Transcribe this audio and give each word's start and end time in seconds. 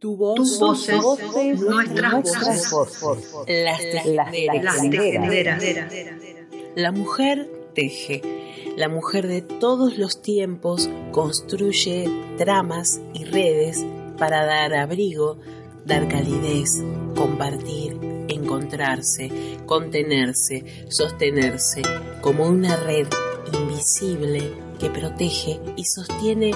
Tu 0.00 0.16
voz, 0.16 0.58
voces, 0.58 1.02
voces, 1.02 1.60
nuestras 1.60 2.12
nuestras 2.14 2.70
voces. 2.70 3.34
Las 3.46 3.80
tejenderas. 3.80 4.64
Las 4.64 4.90
tejenderas. 4.90 5.62
La 6.74 6.90
mujer 6.90 7.50
teje. 7.74 8.22
La 8.78 8.88
mujer 8.88 9.26
de 9.26 9.42
todos 9.42 9.98
los 9.98 10.22
tiempos 10.22 10.88
construye 11.12 12.08
tramas 12.38 12.98
y 13.12 13.26
redes 13.26 13.84
para 14.16 14.46
dar 14.46 14.72
abrigo, 14.72 15.36
dar 15.84 16.08
calidez, 16.08 16.82
compartir, 17.14 17.98
encontrarse, 18.28 19.30
contenerse, 19.66 20.86
sostenerse, 20.88 21.82
como 22.22 22.46
una 22.46 22.74
red 22.76 23.06
invisible 23.52 24.50
que 24.78 24.88
protege 24.88 25.60
y 25.76 25.84
sostiene 25.84 26.52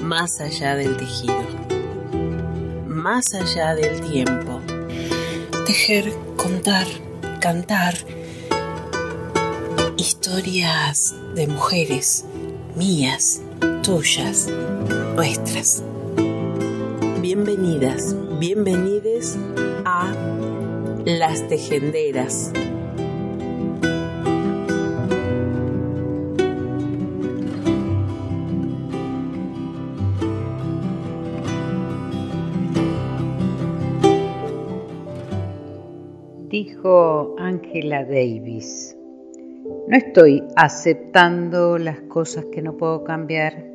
más 0.00 0.40
allá 0.40 0.76
del 0.76 0.96
tejido, 0.98 1.59
más 3.00 3.34
allá 3.34 3.74
del 3.74 4.00
tiempo. 4.02 4.60
Tejer, 5.66 6.12
contar, 6.36 6.86
cantar, 7.40 7.94
historias 9.96 11.14
de 11.34 11.46
mujeres, 11.46 12.26
mías, 12.76 13.40
tuyas, 13.82 14.48
nuestras. 15.16 15.82
Bienvenidas, 17.20 18.14
bienvenides 18.38 19.38
a 19.84 20.12
Las 21.06 21.48
Tejenderas. 21.48 22.52
Dijo 36.80 37.34
Angela 37.38 38.04
Davis, 38.04 38.96
no 39.86 39.94
estoy 39.94 40.42
aceptando 40.56 41.76
las 41.76 42.00
cosas 42.00 42.46
que 42.46 42.62
no 42.62 42.78
puedo 42.78 43.04
cambiar, 43.04 43.66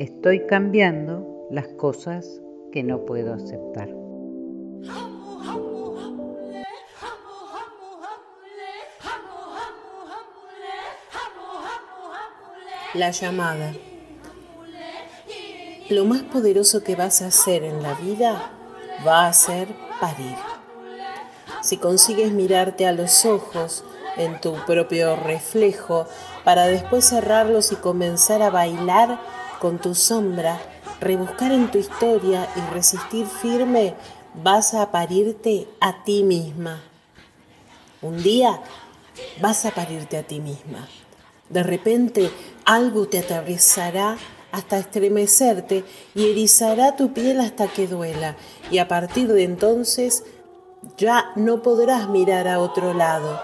estoy 0.00 0.44
cambiando 0.46 1.46
las 1.52 1.68
cosas 1.68 2.42
que 2.72 2.82
no 2.82 3.04
puedo 3.04 3.32
aceptar. 3.32 3.90
La 12.94 13.12
llamada. 13.12 13.72
Lo 15.90 16.04
más 16.06 16.22
poderoso 16.22 16.82
que 16.82 16.96
vas 16.96 17.22
a 17.22 17.28
hacer 17.28 17.62
en 17.62 17.84
la 17.84 17.94
vida 17.94 18.50
va 19.06 19.28
a 19.28 19.32
ser 19.32 19.68
parir. 20.00 20.49
Si 21.62 21.76
consigues 21.76 22.32
mirarte 22.32 22.86
a 22.86 22.92
los 22.92 23.24
ojos 23.24 23.84
en 24.16 24.40
tu 24.40 24.54
propio 24.66 25.16
reflejo 25.16 26.06
para 26.44 26.66
después 26.66 27.08
cerrarlos 27.08 27.72
y 27.72 27.76
comenzar 27.76 28.42
a 28.42 28.50
bailar 28.50 29.20
con 29.60 29.78
tu 29.78 29.94
sombra, 29.94 30.58
rebuscar 31.00 31.52
en 31.52 31.70
tu 31.70 31.78
historia 31.78 32.48
y 32.56 32.74
resistir 32.74 33.26
firme, 33.26 33.94
vas 34.42 34.74
a 34.74 34.90
parirte 34.90 35.68
a 35.80 36.02
ti 36.04 36.22
misma. 36.22 36.82
Un 38.02 38.22
día 38.22 38.60
vas 39.40 39.66
a 39.66 39.70
parirte 39.70 40.16
a 40.16 40.22
ti 40.22 40.40
misma. 40.40 40.88
De 41.50 41.62
repente 41.62 42.30
algo 42.64 43.06
te 43.06 43.18
atravesará 43.18 44.16
hasta 44.52 44.78
estremecerte 44.78 45.84
y 46.14 46.30
erizará 46.30 46.96
tu 46.96 47.12
piel 47.12 47.40
hasta 47.40 47.68
que 47.68 47.86
duela. 47.86 48.36
Y 48.70 48.78
a 48.78 48.88
partir 48.88 49.28
de 49.28 49.44
entonces 49.44 50.24
ya 50.96 51.32
no 51.36 51.62
podrás 51.62 52.08
mirar 52.08 52.48
a 52.48 52.60
otro 52.60 52.94
lado. 52.94 53.40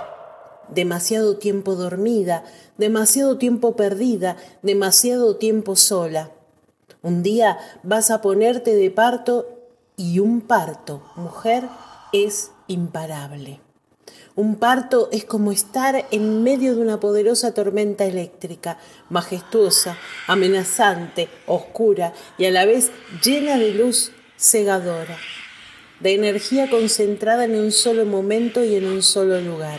Demasiado 0.69 1.37
tiempo 1.37 1.77
dormida, 1.77 2.45
demasiado 2.77 3.39
tiempo 3.39 3.77
perdida, 3.77 4.36
demasiado 4.63 5.36
tiempo 5.36 5.77
sola. 5.77 6.30
Un 7.02 7.23
día 7.23 7.58
vas 7.83 8.11
a 8.11 8.20
ponerte 8.20 8.74
de 8.74 8.91
parto 8.91 9.47
y 9.97 10.19
un 10.19 10.41
parto, 10.41 11.02
mujer, 11.14 11.69
es 12.13 12.51
imparable. 12.67 13.61
Un 14.35 14.57
parto 14.57 15.08
es 15.13 15.24
como 15.24 15.51
estar 15.51 16.07
en 16.11 16.42
medio 16.42 16.74
de 16.74 16.83
una 16.83 17.01
poderosa 17.01 17.55
tormenta 17.55 18.05
eléctrica, 18.05 18.77
majestuosa, 19.08 19.97
amenazante, 20.27 21.30
oscura 21.47 22.13
y 22.36 22.45
a 22.45 22.51
la 22.51 22.67
vez 22.67 22.91
llena 23.24 23.57
de 23.57 23.73
luz 23.73 24.13
cegadora, 24.36 25.17
de 26.01 26.14
energía 26.14 26.68
concentrada 26.68 27.45
en 27.45 27.57
un 27.57 27.73
solo 27.73 28.05
momento 28.05 28.64
y 28.64 28.77
en 28.77 28.86
un 28.86 29.02
solo 29.02 29.40
lugar. 29.40 29.79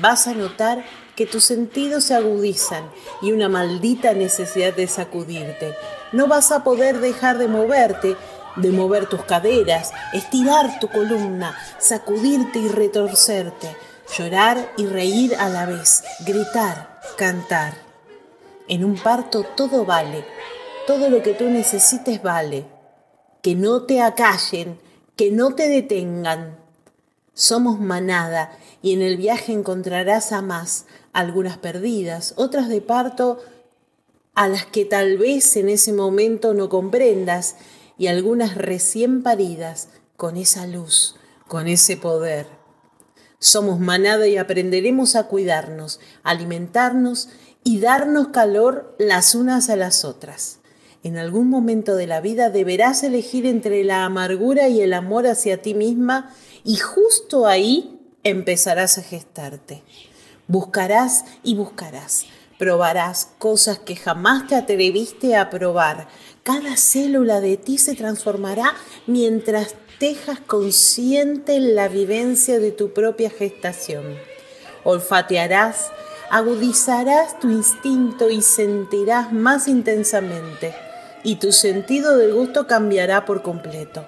Vas 0.00 0.26
a 0.26 0.34
notar 0.34 0.84
que 1.16 1.26
tus 1.26 1.44
sentidos 1.44 2.04
se 2.04 2.14
agudizan 2.14 2.90
y 3.22 3.32
una 3.32 3.48
maldita 3.48 4.12
necesidad 4.12 4.74
de 4.74 4.86
sacudirte. 4.86 5.74
No 6.12 6.28
vas 6.28 6.52
a 6.52 6.62
poder 6.62 7.00
dejar 7.00 7.38
de 7.38 7.48
moverte 7.48 8.16
de 8.58 8.72
mover 8.72 9.06
tus 9.06 9.24
caderas, 9.24 9.92
estirar 10.12 10.80
tu 10.80 10.88
columna, 10.88 11.56
sacudirte 11.78 12.58
y 12.58 12.68
retorcerte, 12.68 13.76
llorar 14.16 14.72
y 14.76 14.86
reír 14.86 15.34
a 15.36 15.48
la 15.48 15.66
vez, 15.66 16.02
gritar, 16.26 17.00
cantar. 17.16 17.74
En 18.68 18.84
un 18.84 18.96
parto 18.96 19.44
todo 19.44 19.84
vale, 19.84 20.24
todo 20.86 21.08
lo 21.08 21.22
que 21.22 21.34
tú 21.34 21.44
necesites 21.44 22.22
vale. 22.22 22.77
Que 23.42 23.54
no 23.54 23.82
te 23.82 24.00
acallen, 24.00 24.78
que 25.16 25.30
no 25.30 25.54
te 25.54 25.68
detengan. 25.68 26.58
Somos 27.34 27.80
manada 27.80 28.56
y 28.82 28.94
en 28.94 29.02
el 29.02 29.16
viaje 29.16 29.52
encontrarás 29.52 30.32
a 30.32 30.42
más, 30.42 30.86
algunas 31.12 31.58
perdidas, 31.58 32.34
otras 32.36 32.68
de 32.68 32.80
parto 32.80 33.38
a 34.34 34.46
las 34.48 34.66
que 34.66 34.84
tal 34.84 35.18
vez 35.18 35.56
en 35.56 35.68
ese 35.68 35.92
momento 35.92 36.54
no 36.54 36.68
comprendas 36.68 37.56
y 37.96 38.06
algunas 38.06 38.54
recién 38.54 39.22
paridas 39.22 39.88
con 40.16 40.36
esa 40.36 40.66
luz, 40.66 41.16
con 41.48 41.66
ese 41.66 41.96
poder. 41.96 42.46
Somos 43.40 43.80
manada 43.80 44.26
y 44.26 44.36
aprenderemos 44.36 45.16
a 45.16 45.24
cuidarnos, 45.24 46.00
alimentarnos 46.22 47.28
y 47.64 47.80
darnos 47.80 48.28
calor 48.28 48.94
las 48.98 49.34
unas 49.34 49.68
a 49.70 49.76
las 49.76 50.04
otras. 50.04 50.57
En 51.08 51.16
algún 51.16 51.48
momento 51.48 51.96
de 51.96 52.06
la 52.06 52.20
vida 52.20 52.50
deberás 52.50 53.02
elegir 53.02 53.46
entre 53.46 53.82
la 53.82 54.04
amargura 54.04 54.68
y 54.68 54.82
el 54.82 54.92
amor 54.92 55.26
hacia 55.26 55.62
ti 55.62 55.72
misma 55.72 56.34
y 56.64 56.76
justo 56.76 57.46
ahí 57.46 57.98
empezarás 58.24 58.98
a 58.98 59.02
gestarte. 59.02 59.82
Buscarás 60.48 61.24
y 61.42 61.54
buscarás. 61.54 62.26
Probarás 62.58 63.30
cosas 63.38 63.78
que 63.78 63.96
jamás 63.96 64.48
te 64.48 64.54
atreviste 64.54 65.34
a 65.34 65.48
probar, 65.48 66.08
cada 66.42 66.76
célula 66.76 67.40
de 67.40 67.56
ti 67.56 67.78
se 67.78 67.94
transformará 67.94 68.74
mientras 69.06 69.76
tejas 69.98 70.40
consciente 70.40 71.58
la 71.58 71.88
vivencia 71.88 72.58
de 72.58 72.70
tu 72.70 72.92
propia 72.92 73.30
gestación. 73.30 74.04
Olfatearás, 74.84 75.90
agudizarás 76.30 77.40
tu 77.40 77.48
instinto 77.48 78.28
y 78.28 78.42
sentirás 78.42 79.32
más 79.32 79.68
intensamente, 79.68 80.74
y 81.22 81.36
tu 81.36 81.52
sentido 81.52 82.16
del 82.16 82.32
gusto 82.32 82.66
cambiará 82.66 83.24
por 83.24 83.42
completo. 83.42 84.06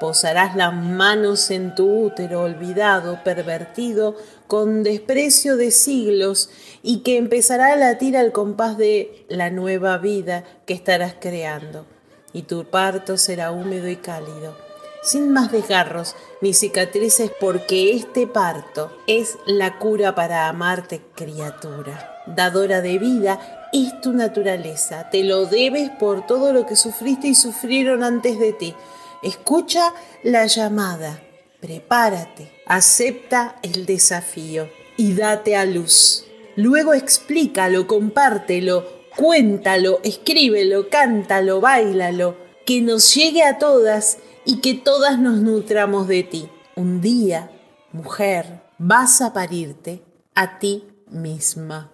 Posarás 0.00 0.56
las 0.56 0.72
manos 0.72 1.50
en 1.50 1.74
tu 1.74 2.06
útero 2.06 2.40
olvidado, 2.42 3.22
pervertido, 3.22 4.16
con 4.46 4.82
desprecio 4.82 5.56
de 5.58 5.70
siglos 5.70 6.48
y 6.82 7.00
que 7.00 7.18
empezará 7.18 7.74
a 7.74 7.76
latir 7.76 8.16
al 8.16 8.32
compás 8.32 8.78
de 8.78 9.26
la 9.28 9.50
nueva 9.50 9.98
vida 9.98 10.44
que 10.64 10.72
estarás 10.72 11.14
creando. 11.20 11.84
Y 12.32 12.42
tu 12.42 12.64
parto 12.64 13.18
será 13.18 13.52
húmedo 13.52 13.88
y 13.88 13.96
cálido, 13.96 14.56
sin 15.02 15.30
más 15.32 15.52
desgarros 15.52 16.16
ni 16.40 16.54
cicatrices, 16.54 17.30
porque 17.38 17.92
este 17.92 18.26
parto 18.26 18.90
es 19.06 19.36
la 19.44 19.78
cura 19.78 20.14
para 20.14 20.48
amarte, 20.48 21.02
criatura. 21.14 22.22
Dadora 22.26 22.80
de 22.80 22.98
vida 22.98 23.59
es 23.72 24.00
tu 24.00 24.12
naturaleza, 24.12 25.10
te 25.10 25.24
lo 25.24 25.46
debes 25.46 25.90
por 25.90 26.26
todo 26.26 26.52
lo 26.52 26.66
que 26.66 26.76
sufriste 26.76 27.28
y 27.28 27.34
sufrieron 27.34 28.02
antes 28.02 28.38
de 28.38 28.52
ti 28.52 28.74
Escucha 29.22 29.92
la 30.22 30.46
llamada, 30.46 31.20
prepárate, 31.60 32.50
acepta 32.64 33.56
el 33.62 33.84
desafío 33.84 34.70
y 34.96 35.12
date 35.12 35.56
a 35.56 35.66
luz. 35.66 36.24
Luego 36.56 36.94
explícalo, 36.94 37.86
compártelo, 37.86 38.86
cuéntalo, 39.14 40.00
escríbelo, 40.04 40.88
cántalo, 40.88 41.60
bailalo, 41.60 42.34
que 42.64 42.80
nos 42.80 43.14
llegue 43.14 43.42
a 43.42 43.58
todas 43.58 44.16
y 44.46 44.62
que 44.62 44.72
todas 44.72 45.18
nos 45.18 45.42
nutramos 45.42 46.08
de 46.08 46.22
ti. 46.22 46.48
Un 46.74 47.02
día, 47.02 47.50
mujer, 47.92 48.62
vas 48.78 49.20
a 49.20 49.34
parirte 49.34 50.02
a 50.34 50.58
ti 50.58 50.84
misma. 51.10 51.92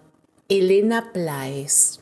Elena 0.49 1.11
Plaes. 1.11 1.99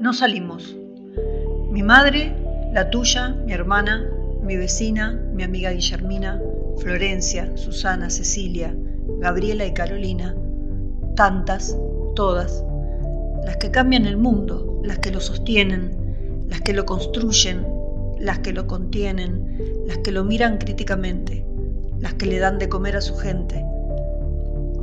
No 0.00 0.12
salimos. 0.12 0.76
Mi 1.70 1.84
madre, 1.84 2.34
la 2.72 2.90
tuya, 2.90 3.28
mi 3.28 3.52
hermana, 3.52 4.10
mi 4.42 4.56
vecina, 4.56 5.12
mi 5.32 5.44
amiga 5.44 5.70
Guillermina, 5.70 6.42
Florencia, 6.78 7.56
Susana, 7.56 8.10
Cecilia, 8.10 8.74
Gabriela 9.20 9.64
y 9.64 9.72
Carolina, 9.72 10.34
tantas, 11.14 11.78
todas, 12.16 12.64
las 13.44 13.58
que 13.58 13.70
cambian 13.70 14.06
el 14.06 14.16
mundo, 14.16 14.80
las 14.82 14.98
que 14.98 15.12
lo 15.12 15.20
sostienen, 15.20 16.44
las 16.48 16.62
que 16.62 16.72
lo 16.72 16.84
construyen, 16.84 17.64
las 18.18 18.40
que 18.40 18.52
lo 18.52 18.66
contienen, 18.66 19.84
las 19.86 19.98
que 19.98 20.10
lo 20.10 20.24
miran 20.24 20.58
críticamente, 20.58 21.46
las 22.00 22.14
que 22.14 22.26
le 22.26 22.40
dan 22.40 22.58
de 22.58 22.68
comer 22.68 22.96
a 22.96 23.00
su 23.00 23.14
gente, 23.14 23.64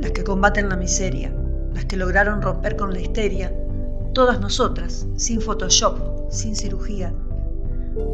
las 0.04 0.12
que 0.12 0.22
combaten 0.22 0.68
la 0.68 0.76
miseria, 0.76 1.32
las 1.72 1.86
que 1.86 1.96
lograron 1.96 2.42
romper 2.42 2.76
con 2.76 2.92
la 2.92 3.00
histeria, 3.00 3.50
todas 4.12 4.38
nosotras, 4.38 5.06
sin 5.16 5.40
Photoshop, 5.40 6.30
sin 6.30 6.54
cirugía, 6.54 7.14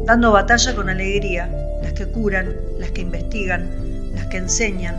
dando 0.05 0.31
batalla 0.31 0.73
con 0.73 0.87
alegría, 0.87 1.51
las 1.83 1.91
que 1.91 2.07
curan, 2.07 2.55
las 2.79 2.91
que 2.91 3.01
investigan, 3.01 3.69
las 4.13 4.25
que 4.27 4.37
enseñan, 4.37 4.95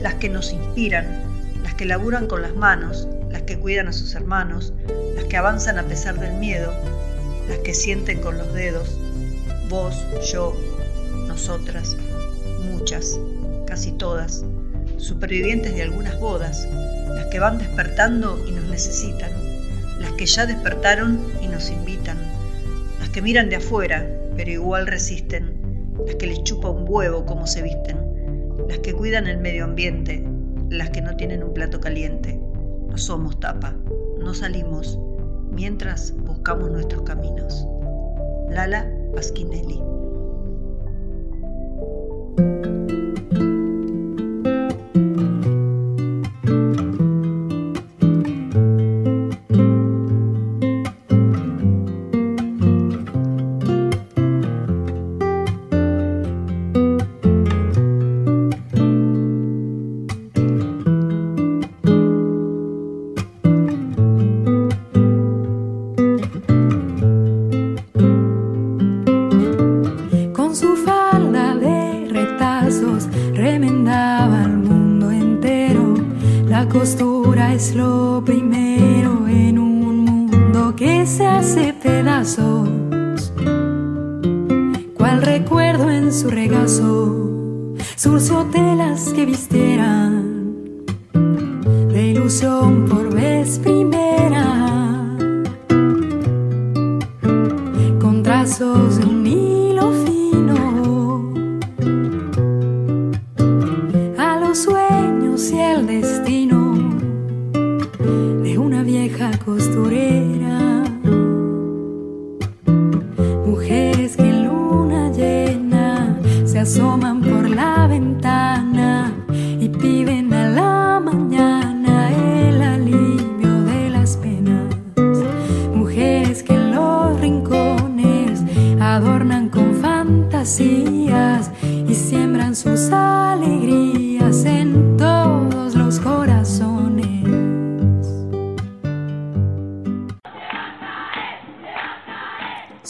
las 0.00 0.14
que 0.14 0.28
nos 0.28 0.52
inspiran, 0.52 1.24
las 1.64 1.74
que 1.74 1.86
laburan 1.86 2.28
con 2.28 2.42
las 2.42 2.54
manos, 2.54 3.08
las 3.32 3.42
que 3.42 3.58
cuidan 3.58 3.88
a 3.88 3.92
sus 3.92 4.14
hermanos, 4.14 4.72
las 5.16 5.24
que 5.24 5.36
avanzan 5.36 5.76
a 5.80 5.88
pesar 5.88 6.20
del 6.20 6.34
miedo, 6.34 6.72
las 7.48 7.58
que 7.58 7.74
sienten 7.74 8.20
con 8.20 8.38
los 8.38 8.54
dedos, 8.54 8.96
vos, 9.68 9.96
yo, 10.32 10.54
nosotras, 11.26 11.96
muchas, 12.70 13.18
casi 13.66 13.90
todas, 13.90 14.44
supervivientes 14.98 15.74
de 15.74 15.82
algunas 15.82 16.18
bodas, 16.20 16.68
las 17.14 17.26
que 17.26 17.40
van 17.40 17.58
despertando 17.58 18.44
y 18.46 18.52
nos 18.52 18.64
necesitan, 18.64 19.30
las 20.00 20.12
que 20.12 20.26
ya 20.26 20.46
despertaron 20.46 21.20
y 21.40 21.48
nos 21.48 21.70
invitan, 21.70 22.18
las 22.98 23.08
que 23.08 23.22
miran 23.22 23.48
de 23.48 23.56
afuera, 23.56 24.06
pero 24.36 24.50
igual 24.50 24.86
resisten, 24.86 25.94
las 26.06 26.14
que 26.16 26.26
les 26.26 26.42
chupa 26.44 26.68
un 26.68 26.84
huevo 26.88 27.24
como 27.24 27.46
se 27.46 27.62
visten, 27.62 27.96
las 28.68 28.78
que 28.78 28.92
cuidan 28.92 29.26
el 29.26 29.38
medio 29.38 29.64
ambiente, 29.64 30.24
las 30.70 30.90
que 30.90 31.00
no 31.00 31.16
tienen 31.16 31.42
un 31.42 31.54
plato 31.54 31.80
caliente. 31.80 32.40
No 32.88 32.98
somos 32.98 33.38
tapa, 33.40 33.74
no 34.18 34.34
salimos, 34.34 34.98
mientras 35.50 36.14
buscamos 36.16 36.70
nuestros 36.70 37.02
caminos. 37.02 37.66
Lala 38.50 38.90
Pasquinelli. 39.14 39.97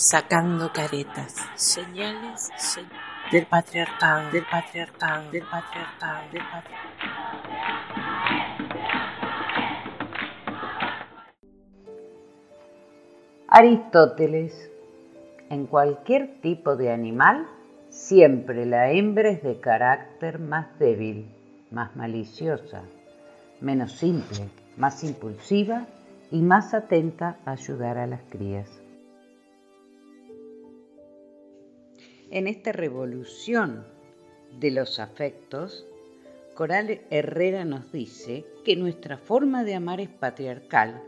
Sacando 0.08 0.72
caretas, 0.72 1.34
señales 1.56 2.50
del 3.32 3.46
patriarcado, 3.46 4.31
del 4.31 4.46
patriarcado, 4.46 5.31
del 5.32 5.43
patriarcado, 5.43 6.22
del 6.32 6.43
patriarcado. 6.44 6.88
Aristóteles, 13.49 14.70
en 15.50 15.66
cualquier 15.66 16.40
tipo 16.43 16.76
de 16.76 16.93
animal, 16.93 17.49
siempre 17.90 18.67
la 18.67 18.90
hembra 18.90 19.31
es 19.31 19.43
de 19.43 19.61
carácter 19.61 20.38
más 20.38 20.79
débil, 20.79 21.26
más 21.70 21.96
maliciosa, 21.96 22.82
menos 23.61 23.93
simple, 23.93 24.49
más 24.76 25.02
impulsiva 25.05 25.87
y 26.31 26.43
más 26.43 26.75
atenta 26.75 27.38
a 27.44 27.52
ayudar 27.52 27.99
a 27.99 28.06
las 28.06 28.23
crías. 28.29 28.69
En 32.30 32.47
esta 32.47 32.73
revolución 32.73 33.87
de 34.61 34.71
los 34.71 35.00
afectos, 35.00 35.87
Coral 36.54 37.00
Herrera 37.11 37.64
nos 37.64 37.90
dice 37.92 38.45
que 38.64 38.76
nuestra 38.76 39.16
forma 39.16 39.64
de 39.64 39.75
amar 39.75 40.00
es 40.00 40.09
patriarcal 40.09 41.02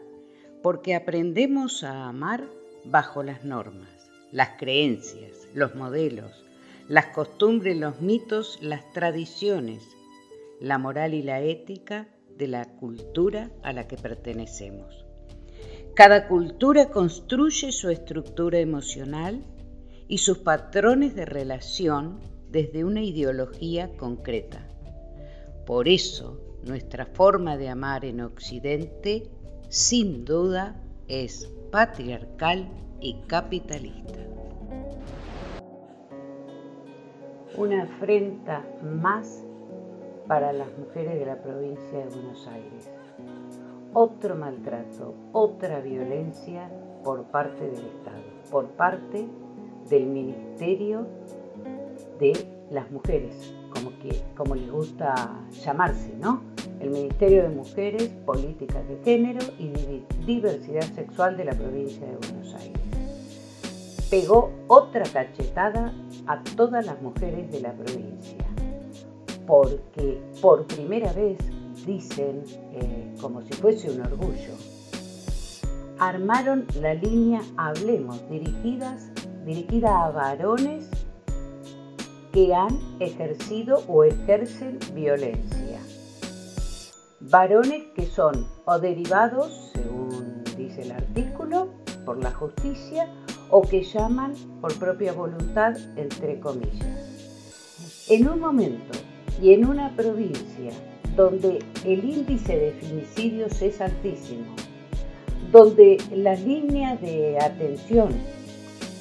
porque 0.63 0.95
aprendemos 0.95 1.85
a 1.85 2.09
amar 2.09 2.45
bajo 2.85 3.23
las 3.23 3.45
normas, 3.45 4.11
las 4.33 4.51
creencias, 4.59 5.49
los 5.55 5.75
modelos, 5.75 6.45
las 6.91 7.07
costumbres, 7.07 7.77
los 7.77 8.01
mitos, 8.01 8.59
las 8.61 8.93
tradiciones, 8.93 9.81
la 10.59 10.77
moral 10.77 11.15
y 11.15 11.23
la 11.23 11.41
ética 11.41 12.09
de 12.37 12.49
la 12.49 12.65
cultura 12.65 13.49
a 13.63 13.73
la 13.73 13.87
que 13.87 13.97
pertenecemos. 13.97 15.07
Cada 15.95 16.27
cultura 16.27 16.91
construye 16.91 17.71
su 17.71 17.91
estructura 17.91 18.59
emocional 18.59 19.45
y 20.09 20.19
sus 20.19 20.39
patrones 20.39 21.15
de 21.15 21.27
relación 21.27 22.19
desde 22.51 22.83
una 22.83 23.05
ideología 23.05 23.97
concreta. 23.97 24.67
Por 25.67 25.87
eso, 25.87 26.41
nuestra 26.65 27.07
forma 27.07 27.57
de 27.57 27.69
amar 27.69 28.05
en 28.05 28.21
Occidente, 28.21 29.31
sin 29.69 30.25
duda, 30.25 30.83
es 31.07 31.53
patriarcal 31.71 32.69
y 33.01 33.15
capitalista. 33.29 34.19
Una 37.61 37.83
afrenta 37.83 38.64
más 38.83 39.45
para 40.26 40.50
las 40.50 40.69
mujeres 40.79 41.19
de 41.19 41.26
la 41.26 41.43
provincia 41.43 41.99
de 41.99 42.07
Buenos 42.07 42.49
Aires. 42.49 42.90
Otro 43.93 44.35
maltrato, 44.35 45.14
otra 45.33 45.81
violencia 45.81 46.71
por 47.05 47.25
parte 47.25 47.61
del 47.61 47.85
Estado, 47.85 48.23
por 48.50 48.64
parte 48.69 49.26
del 49.90 50.07
Ministerio 50.07 51.07
de 52.19 52.33
las 52.71 52.90
Mujeres, 52.90 53.52
como, 54.35 54.55
les 54.55 54.71
gusta 54.73 55.45
llamarse, 55.62 56.14
¿no? 56.19 56.40
El 56.81 56.88
Ministerio 56.88 57.43
de 57.43 57.50
Mujeres, 57.50 58.09
Políticas 58.25 58.88
de 58.88 58.97
Género 59.05 59.40
y 59.59 60.02
Diversidad 60.25 60.95
Sexual 60.95 61.37
de 61.37 61.45
la 61.45 61.52
provincia 61.52 62.07
de 62.07 62.17
Buenos 62.17 62.55
Aires. 62.55 62.80
Pegó 64.11 64.50
otra 64.67 65.05
cachetada 65.05 65.95
a 66.26 66.43
todas 66.57 66.85
las 66.85 67.00
mujeres 67.00 67.50
de 67.52 67.61
la 67.61 67.73
provincia, 67.73 68.45
porque 69.47 70.21
por 70.43 70.67
primera 70.67 71.12
vez 71.12 71.38
dicen, 71.87 72.43
eh, 72.73 73.14
como 73.21 73.40
si 73.43 73.52
fuese 73.52 73.88
un 73.88 74.00
orgullo, 74.00 74.55
armaron 76.00 76.67
la 76.81 76.95
línea 76.95 77.40
Hablemos, 77.57 78.29
dirigidas, 78.29 79.11
dirigida 79.45 80.07
a 80.07 80.11
varones 80.11 80.88
que 82.33 82.52
han 82.52 82.81
ejercido 82.99 83.85
o 83.87 84.02
ejercen 84.02 84.81
violencia. 84.93 85.79
Varones 87.21 87.85
que 87.95 88.07
son 88.07 88.47
o 88.64 88.79
derivados, 88.81 89.71
según 89.73 90.43
dice 90.57 90.83
el 90.83 90.93
artículo, 90.93 91.69
por 92.05 92.19
la 92.19 92.33
justicia 92.33 93.09
o 93.50 93.62
que 93.62 93.83
llaman 93.83 94.35
por 94.61 94.78
propia 94.78 95.12
voluntad, 95.12 95.76
entre 95.97 96.38
comillas. 96.40 98.07
En 98.09 98.28
un 98.28 98.40
momento 98.40 98.99
y 99.40 99.52
en 99.52 99.66
una 99.66 99.95
provincia 99.97 100.73
donde 101.16 101.59
el 101.85 102.04
índice 102.04 102.57
de 102.57 102.73
femicidios 102.73 103.61
es 103.62 103.80
altísimo, 103.80 104.54
donde 105.50 105.99
las 106.14 106.40
líneas 106.42 107.00
de 107.00 107.38
atención 107.40 108.11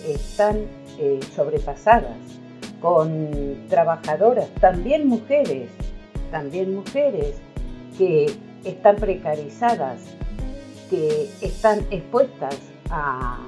están 0.07 0.57
eh, 0.97 1.19
sobrepasadas, 1.35 2.17
con 2.81 3.67
trabajadoras, 3.69 4.49
también 4.61 5.07
mujeres, 5.07 5.69
también 6.31 6.73
mujeres 6.73 7.35
que 7.97 8.31
están 8.63 8.95
precarizadas, 8.95 9.99
que 10.89 11.29
están 11.41 11.79
expuestas 11.91 12.57
a, 12.89 13.39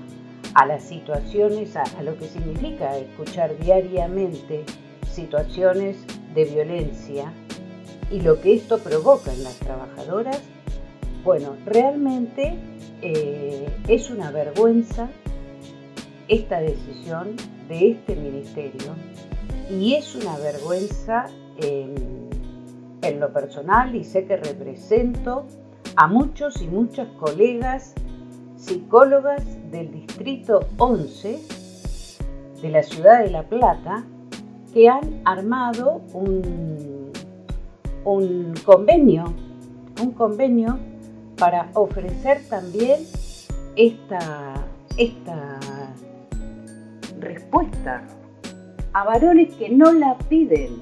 las 0.66 0.84
situaciones, 0.84 1.76
a, 1.76 1.84
a 1.84 2.04
lo 2.04 2.18
que 2.18 2.28
significa 2.28 2.98
escuchar 2.98 3.58
diariamente 3.58 4.66
situaciones 5.10 5.98
de 6.34 6.46
violencia 6.46 7.32
y 8.12 8.22
lo 8.22 8.40
que 8.42 8.56
esto 8.56 8.80
provoca 8.80 9.34
en 9.34 9.44
las 9.44 9.56
trabajadoras, 9.58 10.42
bueno, 11.24 11.56
realmente 11.66 12.56
eh, 13.02 13.70
es 13.88 14.10
una 14.10 14.32
vergüenza 14.32 15.10
esta 16.28 16.60
decisión 16.60 17.36
de 17.68 17.92
este 17.92 18.16
ministerio 18.16 18.96
y 19.70 19.94
es 19.94 20.16
una 20.16 20.38
vergüenza 20.38 21.28
en, 21.58 22.30
lo 23.20 23.34
personal 23.34 23.96
y 23.96 24.04
sé 24.04 24.26
que 24.26 24.38
represento 24.38 25.46
a 25.96 26.08
muchos 26.08 26.62
y 26.62 26.68
muchas 26.68 27.08
colegas 27.20 27.94
psicólogas 28.62 29.44
del 29.72 29.92
distrito 29.92 30.68
11 30.78 31.40
de 32.62 32.70
la 32.70 32.84
ciudad 32.84 33.24
de 33.24 33.32
La 33.32 33.44
Plata 33.44 34.04
que 34.72 34.88
han 34.88 35.22
armado 35.26 36.02
un, 36.14 37.12
un 38.06 38.54
convenio, 38.64 39.34
un 40.02 40.12
convenio 40.12 40.78
para 41.38 41.72
ofrecer 41.74 42.42
también 42.50 43.00
esta, 43.76 44.54
esta 44.96 45.60
respuesta 47.20 48.04
a 48.94 49.04
varones 49.04 49.56
que 49.56 49.70
no 49.70 49.92
la 49.92 50.18
piden, 50.30 50.82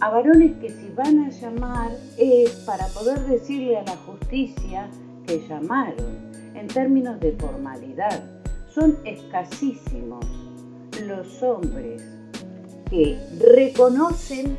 a 0.00 0.10
varones 0.10 0.56
que 0.58 0.68
si 0.68 0.90
van 0.96 1.20
a 1.20 1.30
llamar 1.30 1.90
es 2.18 2.50
para 2.66 2.86
poder 2.88 3.20
decirle 3.20 3.78
a 3.78 3.84
la 3.84 3.96
justicia 3.96 4.88
que 5.26 5.46
llamaron 5.46 6.27
en 6.58 6.68
términos 6.68 7.20
de 7.20 7.32
formalidad. 7.32 8.22
Son 8.74 8.98
escasísimos 9.04 10.24
los 11.06 11.42
hombres 11.42 12.02
que 12.90 13.18
reconocen 13.54 14.56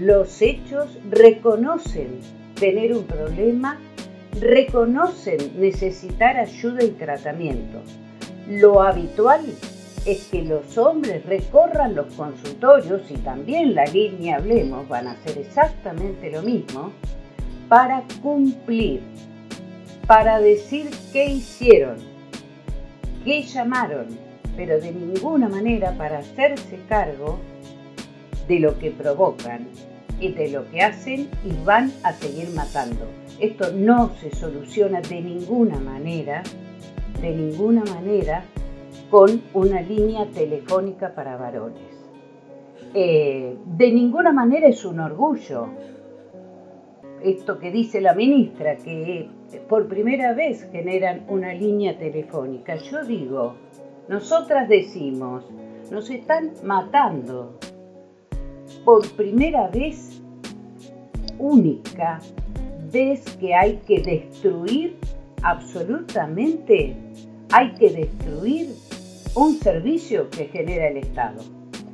los 0.00 0.42
hechos, 0.42 0.98
reconocen 1.10 2.20
tener 2.58 2.94
un 2.94 3.04
problema, 3.04 3.78
reconocen 4.40 5.60
necesitar 5.60 6.36
ayuda 6.36 6.84
y 6.84 6.90
tratamiento. 6.90 7.82
Lo 8.48 8.82
habitual 8.82 9.44
es 10.04 10.26
que 10.26 10.42
los 10.42 10.78
hombres 10.78 11.24
recorran 11.26 11.94
los 11.94 12.14
consultorios 12.14 13.10
y 13.10 13.14
también 13.18 13.74
la 13.74 13.84
línea 13.86 14.36
Hablemos 14.36 14.88
van 14.88 15.08
a 15.08 15.12
hacer 15.12 15.38
exactamente 15.38 16.30
lo 16.30 16.42
mismo 16.42 16.92
para 17.68 18.04
cumplir, 18.22 19.02
para 20.06 20.40
decir 20.40 20.90
qué 21.12 21.26
hicieron, 21.26 21.96
qué 23.24 23.42
llamaron, 23.42 24.06
pero 24.56 24.80
de 24.80 24.92
ninguna 24.92 25.48
manera 25.48 25.92
para 25.98 26.18
hacerse 26.18 26.78
cargo 26.88 27.38
de 28.46 28.60
lo 28.60 28.78
que 28.78 28.92
provocan 28.92 29.66
y 30.20 30.32
de 30.32 30.50
lo 30.50 30.70
que 30.70 30.80
hacen 30.80 31.28
y 31.44 31.64
van 31.64 31.92
a 32.04 32.12
seguir 32.12 32.50
matando. 32.54 33.06
Esto 33.40 33.72
no 33.72 34.12
se 34.20 34.30
soluciona 34.30 35.00
de 35.00 35.20
ninguna 35.20 35.78
manera, 35.80 36.42
de 37.20 37.34
ninguna 37.34 37.84
manera 37.84 38.44
con 39.10 39.42
una 39.54 39.80
línea 39.82 40.26
telefónica 40.26 41.14
para 41.14 41.36
varones. 41.36 41.82
Eh, 42.94 43.56
de 43.66 43.92
ninguna 43.92 44.32
manera 44.32 44.68
es 44.68 44.84
un 44.84 45.00
orgullo 45.00 45.68
esto 47.22 47.58
que 47.58 47.70
dice 47.70 48.00
la 48.00 48.14
ministra, 48.14 48.76
que 48.76 49.28
por 49.68 49.88
primera 49.88 50.32
vez 50.34 50.68
generan 50.70 51.24
una 51.28 51.52
línea 51.52 51.98
telefónica. 51.98 52.76
Yo 52.76 53.04
digo, 53.04 53.54
nosotras 54.08 54.68
decimos, 54.68 55.44
nos 55.90 56.10
están 56.10 56.52
matando. 56.62 57.58
Por 58.84 59.08
primera 59.12 59.68
vez, 59.68 60.22
única 61.38 62.20
vez 62.92 63.24
que 63.36 63.54
hay 63.54 63.76
que 63.86 64.00
destruir 64.00 64.96
absolutamente, 65.42 66.96
hay 67.52 67.74
que 67.74 67.90
destruir 67.90 68.74
un 69.34 69.54
servicio 69.54 70.30
que 70.30 70.46
genera 70.46 70.88
el 70.88 70.98
Estado. 70.98 71.42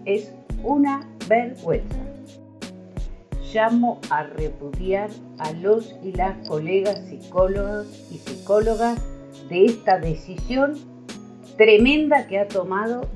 Es 0.05 0.33
una 0.63 1.09
vergüenza. 1.29 2.12
Llamo 3.53 4.01
a 4.09 4.23
repudiar 4.23 5.11
a 5.39 5.53
los 5.53 5.95
y 6.03 6.13
las 6.13 6.49
colegas 6.49 6.99
psicólogos 7.07 7.87
y 8.11 8.17
psicólogas 8.17 8.99
de 9.51 9.67
esta 9.67 9.99
decisión 9.99 10.79
tremenda 11.59 12.27
que 12.27 12.39
ha 12.39 12.49
tomado 12.49 13.11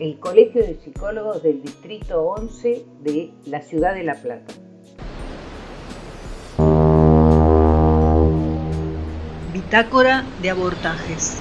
el 0.00 0.18
Colegio 0.18 0.62
de 0.62 0.74
Psicólogos 0.74 1.42
del 1.44 1.62
Distrito 1.62 2.20
11 2.20 2.84
de 3.02 3.30
la 3.46 3.62
Ciudad 3.62 3.94
de 3.94 4.02
La 4.02 4.14
Plata. 4.16 4.54
Bitácora 9.52 10.24
de 10.42 10.50
abortajes. 10.50 11.40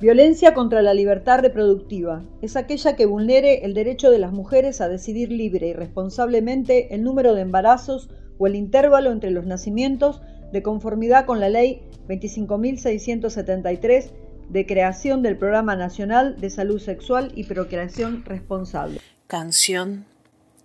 Violencia 0.00 0.54
contra 0.54 0.80
la 0.80 0.94
libertad 0.94 1.40
reproductiva 1.40 2.22
es 2.40 2.54
aquella 2.54 2.94
que 2.94 3.04
vulnere 3.04 3.64
el 3.64 3.74
derecho 3.74 4.12
de 4.12 4.20
las 4.20 4.32
mujeres 4.32 4.80
a 4.80 4.88
decidir 4.88 5.32
libre 5.32 5.66
y 5.66 5.72
responsablemente 5.72 6.94
el 6.94 7.02
número 7.02 7.34
de 7.34 7.42
embarazos 7.42 8.08
o 8.38 8.46
el 8.46 8.54
intervalo 8.54 9.10
entre 9.10 9.32
los 9.32 9.44
nacimientos 9.44 10.22
de 10.52 10.62
conformidad 10.62 11.26
con 11.26 11.40
la 11.40 11.48
Ley 11.48 11.82
25.673 12.06 14.12
de 14.48 14.66
creación 14.66 15.24
del 15.24 15.36
Programa 15.36 15.74
Nacional 15.74 16.40
de 16.40 16.50
Salud 16.50 16.78
Sexual 16.78 17.32
y 17.34 17.42
Procreación 17.44 18.24
Responsable. 18.24 19.00
Canción 19.26 20.04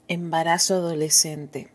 Embarazo 0.08 0.76
Adolescente 0.76 1.73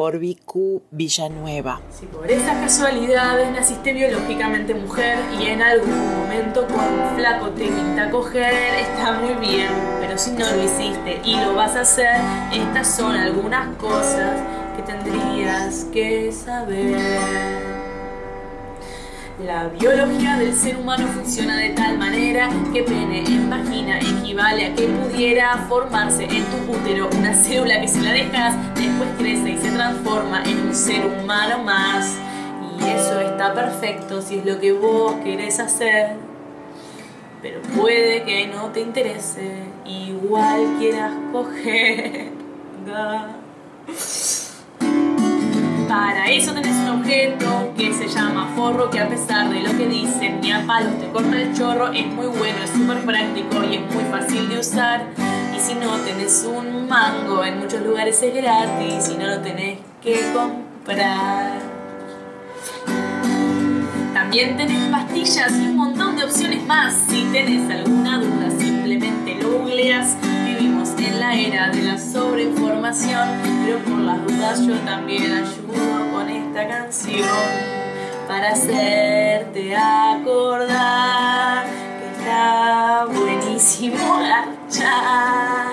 por 0.00 0.18
Vicu 0.18 0.80
Villanueva. 0.90 1.82
Si 1.90 2.06
por 2.06 2.30
esas 2.30 2.56
casualidades 2.56 3.52
naciste 3.52 3.92
biológicamente 3.92 4.72
mujer 4.72 5.18
y 5.38 5.44
en 5.44 5.60
algún 5.60 6.16
momento 6.16 6.66
con 6.68 7.16
flaco 7.16 7.50
te 7.50 7.66
quinta 7.66 8.10
coger, 8.10 8.54
está 8.76 9.20
muy 9.20 9.34
bien, 9.46 9.68
pero 10.00 10.16
si 10.16 10.30
no 10.30 10.50
lo 10.50 10.64
hiciste 10.64 11.20
y 11.22 11.36
lo 11.36 11.54
vas 11.54 11.76
a 11.76 11.82
hacer, 11.82 12.16
estas 12.50 12.96
son 12.96 13.14
algunas 13.14 13.76
cosas 13.76 14.40
que 14.74 14.82
tendrías 14.84 15.84
que 15.92 16.32
saber. 16.32 17.69
La 19.44 19.68
biología 19.68 20.36
del 20.36 20.52
ser 20.54 20.76
humano 20.76 21.06
funciona 21.08 21.56
de 21.56 21.70
tal 21.70 21.96
manera 21.96 22.50
que 22.74 22.82
pene 22.82 23.20
en 23.20 23.48
vagina 23.48 23.98
equivale 23.98 24.66
a 24.66 24.74
que 24.74 24.86
pudiera 24.86 25.56
formarse 25.66 26.24
en 26.24 26.44
tu 26.44 26.72
útero 26.72 27.08
una 27.18 27.32
célula 27.32 27.80
que 27.80 27.88
si 27.88 28.00
la 28.00 28.12
dejas 28.12 28.54
después 28.74 29.08
crece 29.18 29.50
y 29.52 29.58
se 29.58 29.70
transforma 29.70 30.42
en 30.44 30.66
un 30.66 30.74
ser 30.74 31.06
humano 31.06 31.64
más. 31.64 32.18
Y 32.78 32.84
eso 32.90 33.18
está 33.20 33.54
perfecto 33.54 34.20
si 34.20 34.36
es 34.36 34.44
lo 34.44 34.60
que 34.60 34.72
vos 34.72 35.14
querés 35.24 35.58
hacer. 35.58 36.16
Pero 37.40 37.62
puede 37.74 38.24
que 38.24 38.46
no 38.46 38.66
te 38.66 38.80
interese, 38.80 39.54
igual 39.86 40.76
quieras 40.78 41.12
coger. 41.32 42.28
Para 45.90 46.30
eso 46.30 46.54
tenés 46.54 46.76
un 46.76 47.00
objeto 47.00 47.74
que 47.76 47.92
se 47.92 48.06
llama 48.06 48.52
forro 48.54 48.88
que 48.90 49.00
a 49.00 49.08
pesar 49.08 49.50
de 49.50 49.60
lo 49.60 49.76
que 49.76 49.88
dicen 49.88 50.40
ni 50.40 50.52
a 50.52 50.64
palos 50.64 50.96
te 51.00 51.08
corta 51.08 51.36
el 51.36 51.52
chorro 51.52 51.88
es 51.92 52.06
muy 52.06 52.28
bueno, 52.28 52.58
es 52.62 52.70
súper 52.70 53.04
práctico 53.04 53.64
y 53.64 53.74
es 53.74 53.92
muy 53.92 54.04
fácil 54.04 54.48
de 54.48 54.60
usar. 54.60 55.04
Y 55.52 55.58
si 55.58 55.74
no 55.74 55.96
tenés 56.04 56.44
un 56.48 56.86
mango, 56.86 57.44
en 57.44 57.58
muchos 57.58 57.82
lugares 57.82 58.22
es 58.22 58.32
gratis 58.32 59.08
y 59.12 59.18
no 59.18 59.26
lo 59.26 59.40
tenés 59.40 59.80
que 60.00 60.20
comprar. 60.32 61.58
También 64.14 64.56
tenés 64.56 64.84
pastillas 64.92 65.50
y 65.58 65.66
un 65.66 65.76
montón 65.76 66.16
de 66.16 66.22
opciones 66.22 66.64
más. 66.66 66.94
Si 67.08 67.24
tenés 67.32 67.68
alguna 67.68 68.20
duda, 68.20 68.48
simplemente 68.56 69.34
lo 69.42 69.58
googleas. 69.58 70.16
En 71.02 71.18
la 71.18 71.34
era 71.34 71.70
de 71.70 71.82
la 71.82 71.98
sobreinformación, 71.98 73.28
pero 73.64 73.78
por 73.78 73.98
las 74.00 74.22
dudas 74.26 74.66
yo 74.66 74.74
también 74.80 75.32
ayudo 75.32 76.12
con 76.12 76.28
esta 76.28 76.68
canción 76.68 77.26
para 78.28 78.50
hacerte 78.50 79.74
acordar 79.74 81.64
que 81.64 82.18
está 82.18 83.06
buenísimo 83.06 84.18
garchar, 84.20 85.72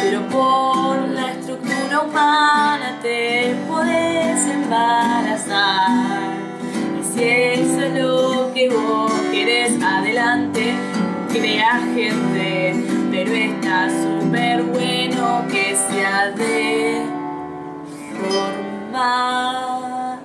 pero 0.00 0.28
por 0.28 1.08
la 1.08 1.32
estructura 1.32 2.00
humana 2.00 2.98
te 3.02 3.56
podés 3.68 4.46
embarazar. 4.46 5.90
Y 7.00 7.04
si 7.04 7.24
eso 7.24 7.80
es 7.80 8.00
lo 8.00 8.52
que 8.54 8.68
vos 8.68 9.12
querés, 9.32 9.82
adelante, 9.82 10.76
crea 11.32 11.80
gente, 11.94 12.74
pero 13.10 13.32
está 13.32 13.88
súper 13.88 14.62
bueno 14.64 15.46
que 15.50 15.74
sea 15.74 16.30
de 16.32 17.06
forma. 18.20 20.20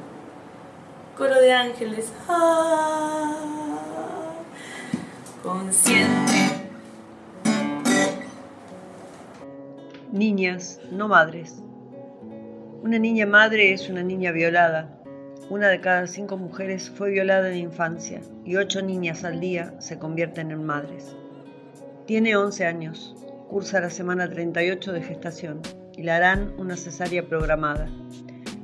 Coro 1.18 1.36
de 1.36 1.54
ángeles. 1.54 2.12
Ah, 2.28 3.34
consciente. 5.42 6.34
Niñas, 10.12 10.82
no 10.92 11.08
madres. 11.08 11.56
Una 12.84 13.00
niña 13.00 13.26
madre 13.26 13.74
es 13.74 13.90
una 13.90 14.04
niña 14.04 14.32
violada. 14.32 14.97
Una 15.50 15.70
de 15.70 15.80
cada 15.80 16.08
cinco 16.08 16.36
mujeres 16.36 16.90
fue 16.90 17.10
violada 17.10 17.50
en 17.50 17.58
infancia 17.58 18.20
y 18.44 18.58
ocho 18.58 18.82
niñas 18.82 19.24
al 19.24 19.40
día 19.40 19.74
se 19.80 19.98
convierten 19.98 20.52
en 20.52 20.66
madres. 20.66 21.16
Tiene 22.06 22.36
11 22.36 22.66
años, 22.66 23.16
cursa 23.48 23.80
la 23.80 23.90
semana 23.90 24.30
38 24.30 24.92
de 24.92 25.02
gestación 25.02 25.62
y 25.96 26.04
le 26.04 26.12
harán 26.12 26.54
una 26.58 26.76
cesárea 26.76 27.30
programada. 27.30 27.90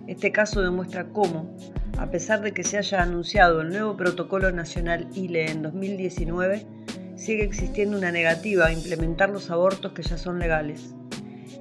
Este 0.08 0.34
caso 0.34 0.62
demuestra 0.62 1.06
cómo, 1.06 1.56
a 1.98 2.12
pesar 2.12 2.42
de 2.42 2.52
que 2.52 2.66
se 2.66 2.78
haya 2.78 3.02
anunciado 3.02 3.62
el 3.62 3.70
nuevo 3.70 3.96
Protocolo 3.96 4.52
Nacional 4.52 5.08
ILE 5.14 5.52
en 5.52 5.62
2019, 5.62 6.66
sigue 7.16 7.46
existiendo 7.46 7.98
una 7.98 8.12
negativa 8.12 8.66
a 8.66 8.74
implementar 8.74 9.30
los 9.30 9.50
abortos 9.52 9.94
que 9.94 10.04
ya 10.04 10.18
son 10.18 10.38
legales. 10.38 10.94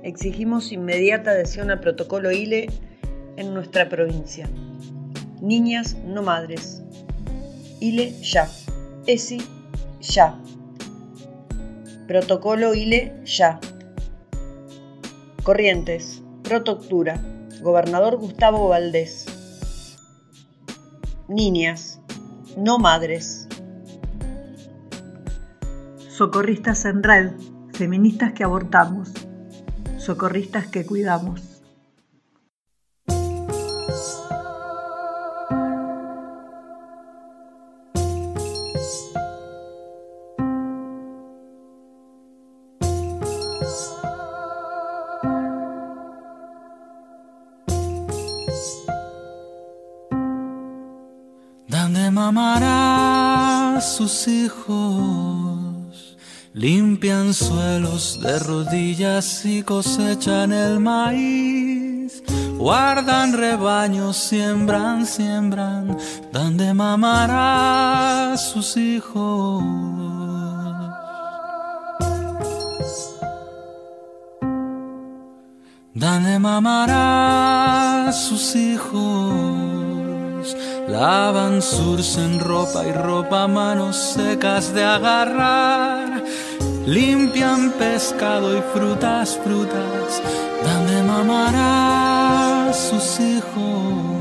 Exigimos 0.02 0.72
inmediata 0.72 1.30
adhesión 1.30 1.70
al 1.70 1.78
Protocolo 1.78 2.32
ILE 2.32 2.68
en 3.36 3.54
nuestra 3.54 3.88
provincia. 3.88 4.48
Niñas, 5.42 5.96
no 6.06 6.22
madres. 6.22 6.82
ILE 7.80 8.12
ya. 8.22 8.48
ESI 9.08 9.42
ya. 10.00 10.38
Protocolo 12.06 12.76
ILE 12.76 13.12
ya. 13.24 13.58
Corrientes, 15.42 16.22
Protoctura, 16.44 17.20
Gobernador 17.60 18.18
Gustavo 18.18 18.68
Valdés. 18.68 19.26
Niñas, 21.26 21.98
no 22.56 22.78
madres. 22.78 23.48
Socorristas 26.08 26.84
en 26.84 27.02
red, 27.02 27.32
feministas 27.72 28.32
que 28.32 28.44
abortamos, 28.44 29.10
socorristas 29.98 30.68
que 30.68 30.86
cuidamos. 30.86 31.51
Mamar 52.32 52.62
a 52.64 53.80
sus 53.82 54.26
hijos, 54.26 56.16
limpian 56.54 57.34
suelos 57.34 58.18
de 58.22 58.38
rodillas 58.38 59.44
y 59.44 59.62
cosechan 59.62 60.50
el 60.50 60.80
maíz, 60.80 62.22
guardan 62.56 63.34
rebaños, 63.34 64.16
siembran, 64.16 65.04
siembran, 65.04 65.98
dan 66.32 66.56
de 66.56 66.72
mamar 66.72 68.38
sus 68.38 68.78
hijos. 68.78 69.62
Dan 75.94 76.24
de 76.24 76.38
mamar 76.38 78.10
sus 78.14 78.56
hijos, 78.56 79.11
lavan, 81.02 81.60
surcen 81.60 82.38
ropa 82.38 82.86
y 82.86 82.92
ropa, 82.92 83.48
manos 83.48 83.96
secas 84.14 84.72
de 84.72 84.84
agarrar, 84.84 86.22
limpian 86.86 87.72
pescado 87.72 88.56
y 88.56 88.62
frutas, 88.72 89.36
frutas, 89.42 90.22
dan 90.64 90.86
de 90.86 91.02
mamar 91.02 91.54
a 91.56 92.72
sus 92.72 93.18
hijos. 93.18 94.11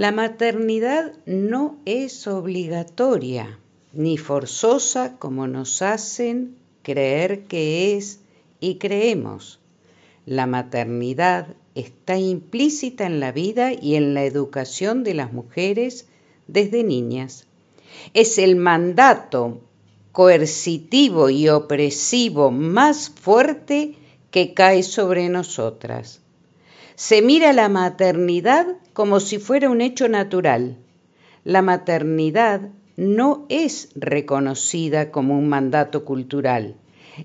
La 0.00 0.12
maternidad 0.12 1.12
no 1.26 1.76
es 1.84 2.26
obligatoria 2.26 3.58
ni 3.92 4.16
forzosa 4.16 5.18
como 5.18 5.46
nos 5.46 5.82
hacen 5.82 6.56
creer 6.82 7.42
que 7.42 7.98
es 7.98 8.20
y 8.60 8.76
creemos. 8.76 9.60
La 10.24 10.46
maternidad 10.46 11.48
está 11.74 12.16
implícita 12.16 13.04
en 13.04 13.20
la 13.20 13.30
vida 13.30 13.74
y 13.74 13.96
en 13.96 14.14
la 14.14 14.24
educación 14.24 15.04
de 15.04 15.12
las 15.12 15.34
mujeres 15.34 16.06
desde 16.46 16.82
niñas. 16.82 17.46
Es 18.14 18.38
el 18.38 18.56
mandato 18.56 19.60
coercitivo 20.12 21.28
y 21.28 21.50
opresivo 21.50 22.50
más 22.50 23.10
fuerte 23.10 23.96
que 24.30 24.54
cae 24.54 24.82
sobre 24.82 25.28
nosotras. 25.28 26.22
Se 26.94 27.20
mira 27.20 27.52
la 27.52 27.68
maternidad 27.68 28.66
como 29.00 29.18
si 29.18 29.38
fuera 29.38 29.70
un 29.70 29.80
hecho 29.80 30.10
natural. 30.10 30.76
La 31.42 31.62
maternidad 31.62 32.68
no 32.98 33.46
es 33.48 33.88
reconocida 33.94 35.10
como 35.10 35.38
un 35.38 35.48
mandato 35.48 36.04
cultural. 36.04 36.76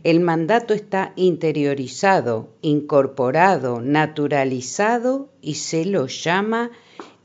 El 0.06 0.22
mandato 0.22 0.74
está 0.74 1.12
interiorizado, 1.18 2.48
incorporado, 2.62 3.82
naturalizado 3.82 5.28
y 5.42 5.56
se 5.56 5.84
lo 5.84 6.08
llama 6.08 6.72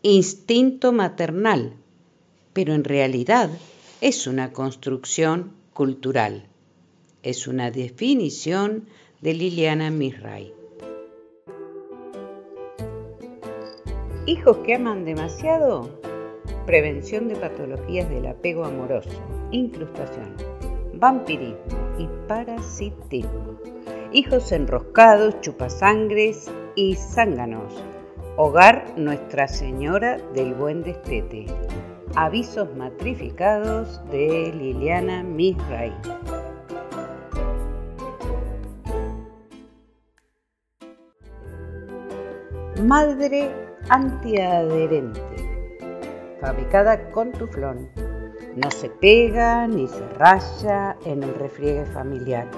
instinto 0.02 0.90
maternal, 0.90 1.74
pero 2.52 2.74
en 2.74 2.82
realidad 2.82 3.50
es 4.00 4.26
una 4.26 4.52
construcción 4.52 5.52
cultural. 5.72 6.48
Es 7.22 7.46
una 7.46 7.70
definición 7.70 8.86
de 9.20 9.32
Liliana 9.32 9.92
Misray. 9.92 10.60
Hijos 14.26 14.59
que 14.59 14.74
aman 14.74 15.06
demasiado. 15.06 15.88
Prevención 16.66 17.26
de 17.28 17.37
patologías 17.37 18.09
del 18.11 18.26
apego 18.26 18.66
amoroso, 18.66 19.09
incrustación, 19.50 20.35
vampirismo 20.92 21.56
y 21.98 22.06
parasitismo. 22.28 23.59
Hijos 24.12 24.52
enroscados, 24.52 25.40
chupasangres 25.40 26.50
y 26.74 26.96
zánganos. 26.96 27.83
Hogar 28.37 28.92
Nuestra 28.98 29.48
Señora 29.48 30.18
del 30.35 30.52
Buen 30.52 30.83
Destete. 30.83 31.46
Avisos 32.14 32.76
matrificados 32.76 34.02
de 34.11 34.52
Liliana 34.54 35.22
Misray. 35.22 35.94
Madre 42.83 43.69
antiadherente, 43.88 45.21
fabricada 46.40 47.11
con 47.11 47.33
tuflón. 47.33 47.88
No 48.57 48.71
se 48.71 48.90
pega 48.90 49.66
ni 49.66 49.87
se 49.87 50.07
raya 50.11 50.97
en 51.05 51.23
el 51.23 51.35
refriegue 51.35 51.87
familiar. 51.87 52.49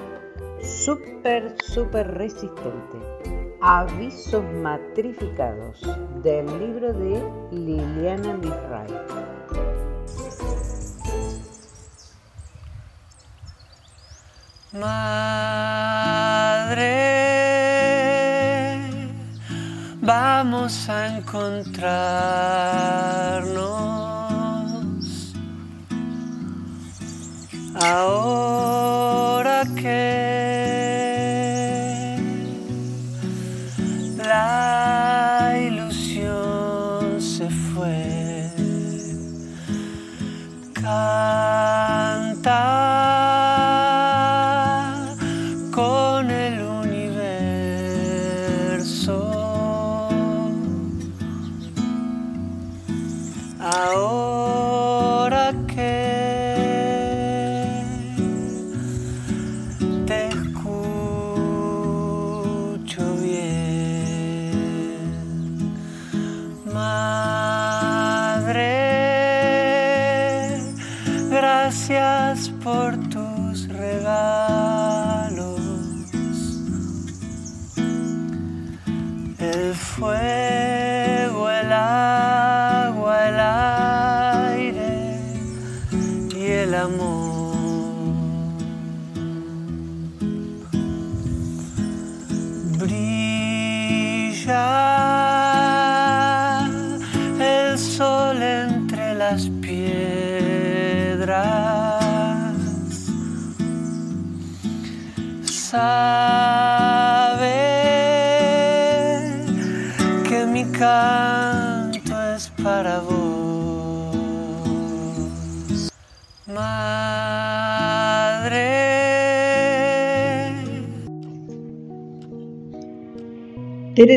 Súper, 0.59 1.55
súper 1.63 2.07
resistente. 2.15 2.97
Avisos 3.61 4.43
matrificados 4.61 5.81
del 6.23 6.45
libro 6.59 6.93
de 6.93 7.23
Liliana 7.51 8.33
Misray. 8.37 8.87
Madre, 14.73 15.93
vamos 20.03 20.89
a 20.89 21.17
encontrarnos 21.17 21.93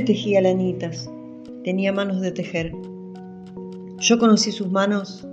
tejía 0.06 0.40
lanitas, 0.40 1.10
tenía 1.64 1.92
manos 1.92 2.20
de 2.20 2.30
tejer. 2.30 2.72
Yo 3.98 4.18
conocí 4.18 4.52
sus 4.52 4.70
manos 4.70 5.26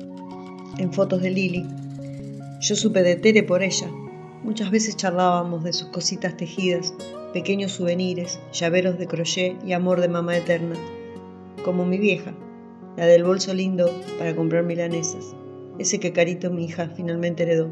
en 0.79 0.91
fotos 0.91 1.21
de 1.21 1.29
Lili. 1.29 1.67
Yo 2.59 2.75
supe 2.75 3.03
de 3.03 3.15
Tere 3.15 3.43
por 3.43 3.61
ella. 3.61 3.87
Muchas 4.43 4.71
veces 4.71 4.97
charlábamos 4.97 5.63
de 5.63 5.73
sus 5.73 5.89
cositas 5.89 6.35
tejidas, 6.35 6.95
pequeños 7.33 7.73
souvenirs, 7.73 8.39
llaveros 8.51 8.97
de 8.97 9.07
crochet 9.07 9.63
y 9.63 9.73
amor 9.73 10.01
de 10.01 10.09
mamá 10.09 10.35
eterna. 10.35 10.75
Como 11.63 11.85
mi 11.85 11.99
vieja, 11.99 12.33
la 12.97 13.05
del 13.05 13.23
bolso 13.23 13.53
lindo 13.53 13.91
para 14.17 14.35
comprar 14.35 14.63
milanesas, 14.63 15.35
ese 15.77 15.99
que 15.99 16.13
Carito, 16.13 16.49
mi 16.49 16.65
hija, 16.65 16.89
finalmente 16.95 17.43
heredó. 17.43 17.69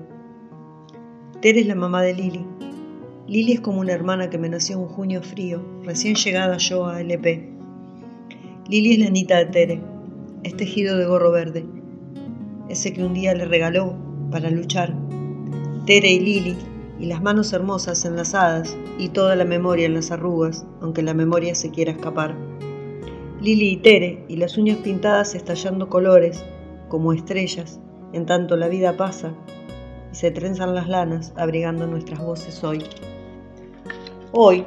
Tere 1.42 1.62
es 1.62 1.68
la 1.68 1.76
mamá 1.76 2.04
de 2.04 2.14
Lili, 2.14 2.46
Lili 3.32 3.54
es 3.54 3.62
como 3.62 3.80
una 3.80 3.94
hermana 3.94 4.30
que 4.30 4.38
me 4.38 4.50
nació 4.50 4.78
un 4.78 4.90
junio 4.90 5.24
frío, 5.24 5.64
recién 5.86 6.16
llegada 6.16 6.58
yo 6.58 6.88
a 6.88 7.00
LP. 7.00 7.50
Lili 8.68 8.92
es 8.92 9.00
la 9.00 9.08
Anita 9.08 9.38
de 9.38 9.46
Tere, 9.46 9.82
es 10.44 10.58
tejido 10.58 10.98
de 10.98 11.06
gorro 11.06 11.32
verde, 11.32 11.66
ese 12.68 12.92
que 12.92 13.06
un 13.06 13.14
día 13.14 13.34
le 13.34 13.46
regaló 13.46 13.96
para 14.32 14.50
luchar. 14.50 14.94
Tere 15.86 16.12
y 16.12 16.20
Lili, 16.20 16.58
y 17.00 17.06
las 17.06 17.22
manos 17.22 17.54
hermosas 17.54 18.04
enlazadas, 18.04 18.76
y 19.00 19.08
toda 19.08 19.38
la 19.38 19.46
memoria 19.46 19.86
en 19.86 19.94
las 19.94 20.12
arrugas, 20.12 20.66
aunque 20.82 21.02
la 21.02 21.14
memoria 21.14 21.56
se 21.56 21.72
quiera 21.72 21.94
escapar. 21.94 22.36
Lili 23.40 23.70
y 23.70 23.78
Tere, 23.78 24.26
y 24.28 24.36
las 24.36 24.58
uñas 24.58 24.80
pintadas 24.80 25.36
estallando 25.36 25.88
colores, 25.88 26.44
como 26.90 27.14
estrellas, 27.14 27.80
en 28.12 28.26
tanto 28.26 28.58
la 28.58 28.68
vida 28.68 28.98
pasa, 28.98 29.34
y 30.12 30.16
se 30.16 30.32
trenzan 30.32 30.76
las 30.76 30.90
lanas 30.90 31.32
abrigando 31.38 31.88
nuestras 31.88 32.20
voces 32.20 32.62
hoy. 32.66 32.84
Hoy, 34.34 34.64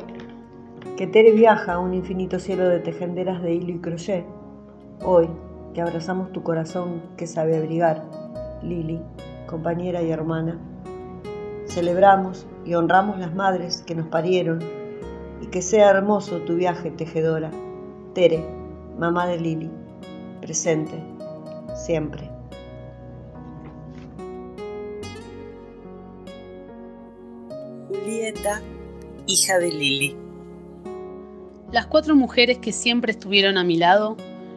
que 0.98 1.06
Tere 1.06 1.32
viaja 1.32 1.72
a 1.72 1.78
un 1.78 1.94
infinito 1.94 2.38
cielo 2.38 2.68
de 2.68 2.80
tejenderas 2.80 3.42
de 3.42 3.54
hilo 3.54 3.70
y 3.70 3.78
crochet. 3.78 4.26
Hoy, 5.02 5.30
que 5.72 5.80
abrazamos 5.80 6.32
tu 6.32 6.42
corazón 6.42 7.00
que 7.16 7.26
sabe 7.26 7.56
abrigar, 7.56 8.04
Lili, 8.62 9.00
compañera 9.46 10.02
y 10.02 10.10
hermana. 10.10 10.58
Celebramos 11.64 12.46
y 12.66 12.74
honramos 12.74 13.18
las 13.18 13.34
madres 13.34 13.82
que 13.86 13.94
nos 13.94 14.06
parieron 14.08 14.58
y 15.40 15.46
que 15.46 15.62
sea 15.62 15.88
hermoso 15.88 16.40
tu 16.40 16.56
viaje, 16.56 16.90
tejedora. 16.90 17.50
Tere, 18.12 18.44
mamá 18.98 19.26
de 19.26 19.40
Lili, 19.40 19.70
presente, 20.42 21.02
siempre. 21.74 22.30
Julieta, 27.88 28.60
hija 29.26 29.58
de 29.58 29.70
Lili. 29.70 30.16
Las 31.72 31.86
cuatro 31.86 32.14
mujeres 32.14 32.58
que 32.58 32.72
siempre 32.72 33.12
estuvieron 33.12 33.58
a 33.58 33.64
mi 33.64 33.76
lado, 33.76 34.16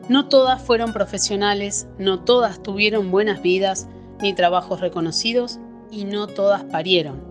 no 0.09 0.27
todas 0.29 0.61
fueron 0.61 0.93
profesionales, 0.93 1.87
no 1.97 2.23
todas 2.23 2.61
tuvieron 2.61 3.11
buenas 3.11 3.41
vidas 3.41 3.87
ni 4.21 4.33
trabajos 4.33 4.81
reconocidos 4.81 5.59
y 5.91 6.05
no 6.05 6.27
todas 6.27 6.63
parieron, 6.65 7.23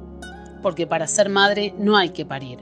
porque 0.63 0.87
para 0.87 1.07
ser 1.07 1.29
madre 1.29 1.75
no 1.79 1.97
hay 1.97 2.11
que 2.11 2.27
parir. 2.27 2.59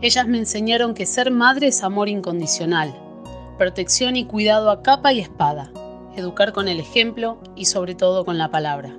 Ellas 0.00 0.26
me 0.26 0.38
enseñaron 0.38 0.94
que 0.94 1.06
ser 1.06 1.30
madre 1.30 1.68
es 1.68 1.82
amor 1.82 2.08
incondicional, 2.08 2.94
protección 3.58 4.16
y 4.16 4.24
cuidado 4.24 4.70
a 4.70 4.82
capa 4.82 5.12
y 5.12 5.20
espada, 5.20 5.70
educar 6.16 6.52
con 6.52 6.68
el 6.68 6.80
ejemplo 6.80 7.38
y 7.56 7.66
sobre 7.66 7.94
todo 7.94 8.24
con 8.24 8.38
la 8.38 8.50
palabra. 8.50 8.96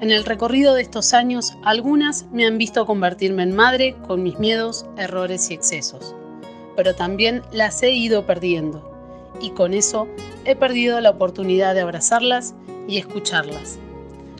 En 0.00 0.10
el 0.10 0.24
recorrido 0.24 0.74
de 0.74 0.82
estos 0.82 1.12
años, 1.12 1.58
algunas 1.62 2.24
me 2.32 2.46
han 2.46 2.56
visto 2.56 2.86
convertirme 2.86 3.42
en 3.42 3.54
madre 3.54 3.94
con 4.06 4.22
mis 4.22 4.38
miedos, 4.38 4.86
errores 4.96 5.50
y 5.50 5.54
excesos, 5.54 6.14
pero 6.74 6.94
también 6.94 7.42
las 7.52 7.82
he 7.82 7.90
ido 7.90 8.24
perdiendo 8.24 8.90
y 9.42 9.50
con 9.50 9.74
eso 9.74 10.08
he 10.44 10.56
perdido 10.56 11.00
la 11.00 11.10
oportunidad 11.10 11.74
de 11.74 11.82
abrazarlas 11.82 12.54
y 12.88 12.98
escucharlas. 12.98 13.78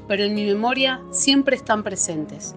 Pero 0.08 0.24
en 0.24 0.34
mi 0.34 0.44
memoria 0.44 1.02
siempre 1.10 1.56
están 1.56 1.82
presentes. 1.82 2.54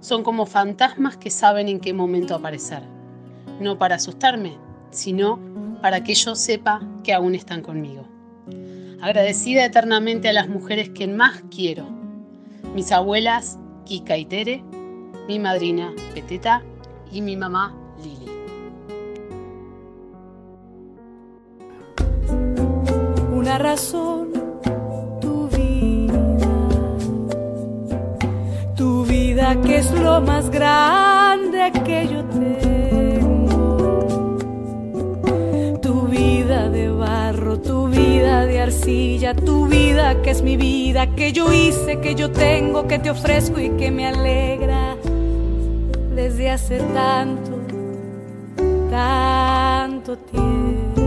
Son 0.00 0.22
como 0.22 0.46
fantasmas 0.46 1.16
que 1.16 1.30
saben 1.30 1.68
en 1.68 1.80
qué 1.80 1.92
momento 1.92 2.34
aparecer. 2.34 2.82
No 3.60 3.76
para 3.76 3.96
asustarme, 3.96 4.56
sino 4.90 5.40
para 5.82 6.04
que 6.04 6.14
yo 6.14 6.34
sepa 6.34 6.80
que 7.02 7.12
aún 7.12 7.34
están 7.34 7.62
conmigo. 7.62 8.06
Agradecida 9.00 9.64
eternamente 9.64 10.28
a 10.28 10.32
las 10.32 10.48
mujeres 10.48 10.90
que 10.90 11.06
más 11.06 11.42
quiero. 11.50 11.95
Mis 12.76 12.92
abuelas 12.92 13.58
Kika 13.86 14.18
y 14.18 14.26
Tere, 14.26 14.62
mi 15.26 15.38
madrina 15.38 15.94
Peteta 16.12 16.62
y 17.10 17.22
mi 17.22 17.34
mamá 17.34 17.74
Lili. 18.04 18.30
Una 23.34 23.56
razón, 23.56 24.30
tu 25.22 25.48
vida, 25.48 26.36
tu 28.76 29.06
vida 29.06 29.58
que 29.62 29.78
es 29.78 29.90
lo 29.92 30.20
más 30.20 30.50
grande 30.50 31.72
que 31.82 32.08
yo 32.08 32.28
tu 37.58 37.88
vida 37.88 38.16
que 40.22 40.30
es 40.30 40.42
mi 40.42 40.56
vida, 40.56 41.14
que 41.14 41.32
yo 41.32 41.52
hice, 41.52 42.00
que 42.00 42.14
yo 42.14 42.30
tengo, 42.30 42.86
que 42.86 42.98
te 42.98 43.10
ofrezco 43.10 43.60
y 43.60 43.70
que 43.70 43.90
me 43.90 44.06
alegra 44.06 44.96
desde 46.14 46.50
hace 46.50 46.78
tanto, 46.78 47.58
tanto 48.90 50.16
tiempo. 50.18 51.02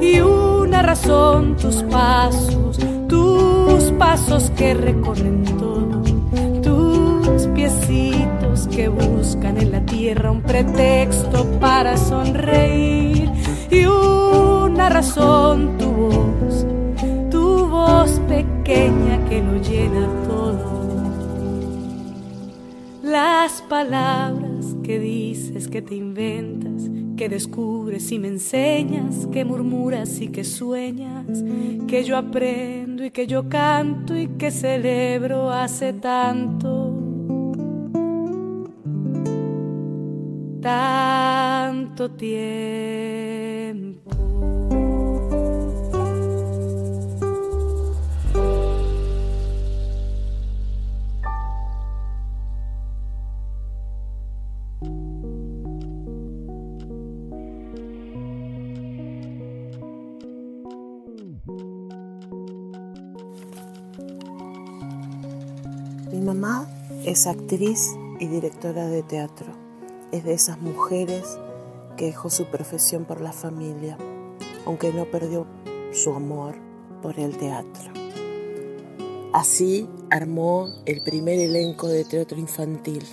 Y 0.00 0.20
una 0.20 0.82
razón, 0.82 1.56
tus 1.56 1.82
pasos, 1.84 2.78
tus 3.08 3.92
pasos 3.98 4.50
que 4.56 4.74
recorren 4.74 5.44
todo, 5.58 6.02
tus 6.62 7.46
piecitos 7.48 8.68
que 8.68 8.88
buscan 8.88 9.58
en 9.58 9.72
la 9.72 9.84
tierra 9.86 10.30
un 10.30 10.42
pretexto 10.42 11.44
para 11.60 11.96
sonreír. 11.96 13.29
Y 13.70 13.84
una 13.84 14.88
razón 14.88 15.78
tu 15.78 15.86
voz, 15.86 16.66
tu 17.30 17.68
voz 17.68 18.20
pequeña 18.28 19.24
que 19.28 19.40
lo 19.40 19.60
llena 19.62 20.08
todo. 20.26 20.80
Las 23.04 23.62
palabras 23.62 24.76
que 24.82 24.98
dices, 24.98 25.68
que 25.68 25.82
te 25.82 25.94
inventas, 25.94 26.90
que 27.16 27.28
descubres 27.28 28.10
y 28.10 28.18
me 28.18 28.28
enseñas, 28.28 29.28
que 29.30 29.44
murmuras 29.44 30.20
y 30.20 30.28
que 30.28 30.42
sueñas, 30.42 31.44
que 31.86 32.02
yo 32.02 32.16
aprendo 32.16 33.04
y 33.04 33.10
que 33.10 33.28
yo 33.28 33.48
canto 33.48 34.16
y 34.16 34.26
que 34.26 34.50
celebro 34.50 35.50
hace 35.50 35.92
tanto. 35.92 36.96
Tiempo. 41.96 42.50
Mi 66.10 66.20
mamá 66.22 66.66
es 67.04 67.26
actriz 67.26 67.94
y 68.18 68.26
directora 68.26 68.86
de 68.86 69.02
teatro. 69.02 69.46
Es 70.12 70.24
de 70.24 70.32
esas 70.32 70.60
mujeres 70.60 71.38
que 72.00 72.06
dejó 72.06 72.30
su 72.30 72.46
profesión 72.46 73.04
por 73.04 73.20
la 73.20 73.30
familia, 73.30 73.98
aunque 74.64 74.90
no 74.90 75.04
perdió 75.04 75.46
su 75.92 76.14
amor 76.14 76.54
por 77.02 77.20
el 77.20 77.36
teatro. 77.36 77.92
Así 79.34 79.86
armó 80.08 80.70
el 80.86 81.02
primer 81.02 81.38
elenco 81.38 81.88
de 81.88 82.06
teatro 82.06 82.38
infantil. 82.38 83.04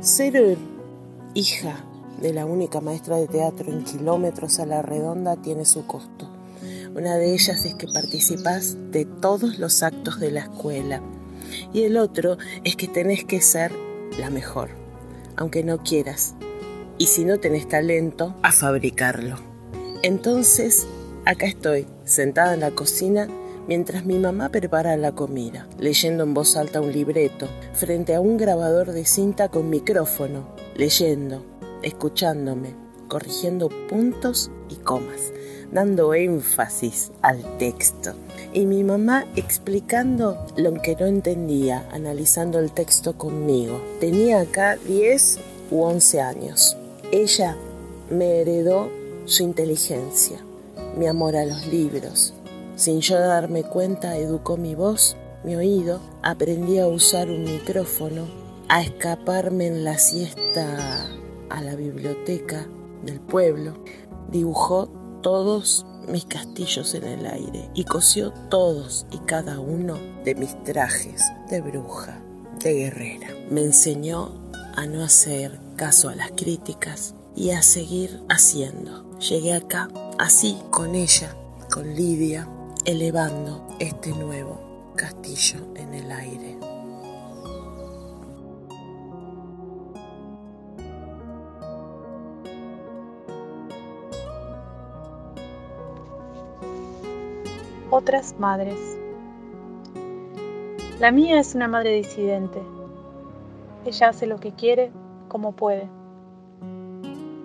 Ser 0.00 0.58
hija 1.32 1.86
de 2.20 2.34
la 2.34 2.44
única 2.44 2.82
maestra 2.82 3.16
de 3.16 3.28
teatro 3.28 3.72
en 3.72 3.82
kilómetros 3.82 4.60
a 4.60 4.66
la 4.66 4.82
redonda 4.82 5.36
tiene 5.36 5.64
su 5.64 5.86
costo. 5.86 6.28
Una 6.94 7.16
de 7.16 7.32
ellas 7.32 7.64
es 7.64 7.76
que 7.76 7.88
participas 7.88 8.76
de 8.90 9.06
todos 9.06 9.58
los 9.58 9.82
actos 9.82 10.20
de 10.20 10.32
la 10.32 10.40
escuela 10.40 11.00
y 11.72 11.84
el 11.84 11.96
otro 11.96 12.36
es 12.62 12.76
que 12.76 12.88
tenés 12.88 13.24
que 13.24 13.40
ser 13.40 13.72
la 14.18 14.28
mejor, 14.28 14.68
aunque 15.38 15.64
no 15.64 15.78
quieras. 15.82 16.34
Y 16.98 17.06
si 17.06 17.24
no 17.24 17.38
tenés 17.38 17.68
talento, 17.68 18.34
a 18.42 18.52
fabricarlo. 18.52 19.36
Entonces, 20.02 20.86
acá 21.24 21.46
estoy, 21.46 21.86
sentada 22.04 22.54
en 22.54 22.60
la 22.60 22.70
cocina, 22.70 23.28
mientras 23.66 24.04
mi 24.04 24.18
mamá 24.18 24.50
prepara 24.50 24.96
la 24.96 25.12
comida, 25.12 25.66
leyendo 25.78 26.24
en 26.24 26.34
voz 26.34 26.56
alta 26.56 26.80
un 26.80 26.92
libreto, 26.92 27.48
frente 27.74 28.14
a 28.14 28.20
un 28.20 28.36
grabador 28.36 28.92
de 28.92 29.04
cinta 29.04 29.48
con 29.48 29.68
micrófono, 29.68 30.48
leyendo, 30.74 31.44
escuchándome, 31.82 32.74
corrigiendo 33.08 33.68
puntos 33.88 34.50
y 34.68 34.76
comas, 34.76 35.32
dando 35.72 36.14
énfasis 36.14 37.12
al 37.22 37.58
texto 37.58 38.14
y 38.52 38.64
mi 38.64 38.84
mamá 38.84 39.26
explicando 39.36 40.38
lo 40.56 40.72
que 40.80 40.96
no 40.96 41.06
entendía, 41.06 41.86
analizando 41.92 42.58
el 42.58 42.72
texto 42.72 43.18
conmigo. 43.18 43.80
Tenía 44.00 44.40
acá 44.40 44.76
10 44.76 45.38
u 45.70 45.82
11 45.82 46.20
años. 46.20 46.76
Ella 47.12 47.56
me 48.10 48.40
heredó 48.40 48.90
su 49.26 49.44
inteligencia, 49.44 50.44
mi 50.96 51.06
amor 51.06 51.36
a 51.36 51.44
los 51.44 51.64
libros. 51.68 52.34
Sin 52.74 53.00
yo 53.00 53.16
darme 53.18 53.62
cuenta, 53.62 54.16
educó 54.16 54.56
mi 54.56 54.74
voz, 54.74 55.16
mi 55.44 55.54
oído, 55.54 56.00
aprendí 56.22 56.80
a 56.80 56.88
usar 56.88 57.30
un 57.30 57.44
micrófono, 57.44 58.26
a 58.68 58.82
escaparme 58.82 59.68
en 59.68 59.84
la 59.84 59.98
siesta 59.98 61.06
a 61.48 61.62
la 61.62 61.76
biblioteca 61.76 62.66
del 63.04 63.20
pueblo. 63.20 63.74
Dibujó 64.32 64.88
todos 65.22 65.86
mis 66.08 66.24
castillos 66.24 66.92
en 66.94 67.04
el 67.04 67.26
aire 67.26 67.70
y 67.72 67.84
cosió 67.84 68.32
todos 68.50 69.06
y 69.12 69.18
cada 69.18 69.60
uno 69.60 69.96
de 70.24 70.34
mis 70.34 70.60
trajes 70.64 71.22
de 71.50 71.60
bruja, 71.60 72.20
de 72.58 72.74
guerrera. 72.74 73.28
Me 73.48 73.62
enseñó 73.62 74.45
a 74.76 74.86
no 74.86 75.02
hacer 75.02 75.58
caso 75.76 76.08
a 76.08 76.14
las 76.14 76.30
críticas 76.32 77.14
y 77.34 77.50
a 77.50 77.62
seguir 77.62 78.22
haciendo. 78.28 79.18
Llegué 79.18 79.54
acá 79.54 79.88
así 80.18 80.58
con 80.70 80.94
ella, 80.94 81.34
con 81.72 81.94
Lidia, 81.94 82.48
elevando 82.84 83.66
este 83.78 84.10
nuevo 84.10 84.92
castillo 84.96 85.72
en 85.74 85.94
el 85.94 86.10
aire. 86.10 86.58
otras 97.96 98.34
madres. 98.38 98.78
La 101.00 101.10
mía 101.10 101.38
es 101.40 101.54
una 101.54 101.68
madre 101.68 101.94
disidente. 101.94 102.60
Ella 103.86 104.08
hace 104.08 104.26
lo 104.26 104.38
que 104.38 104.50
quiere, 104.50 104.90
como 105.28 105.52
puede. 105.52 105.88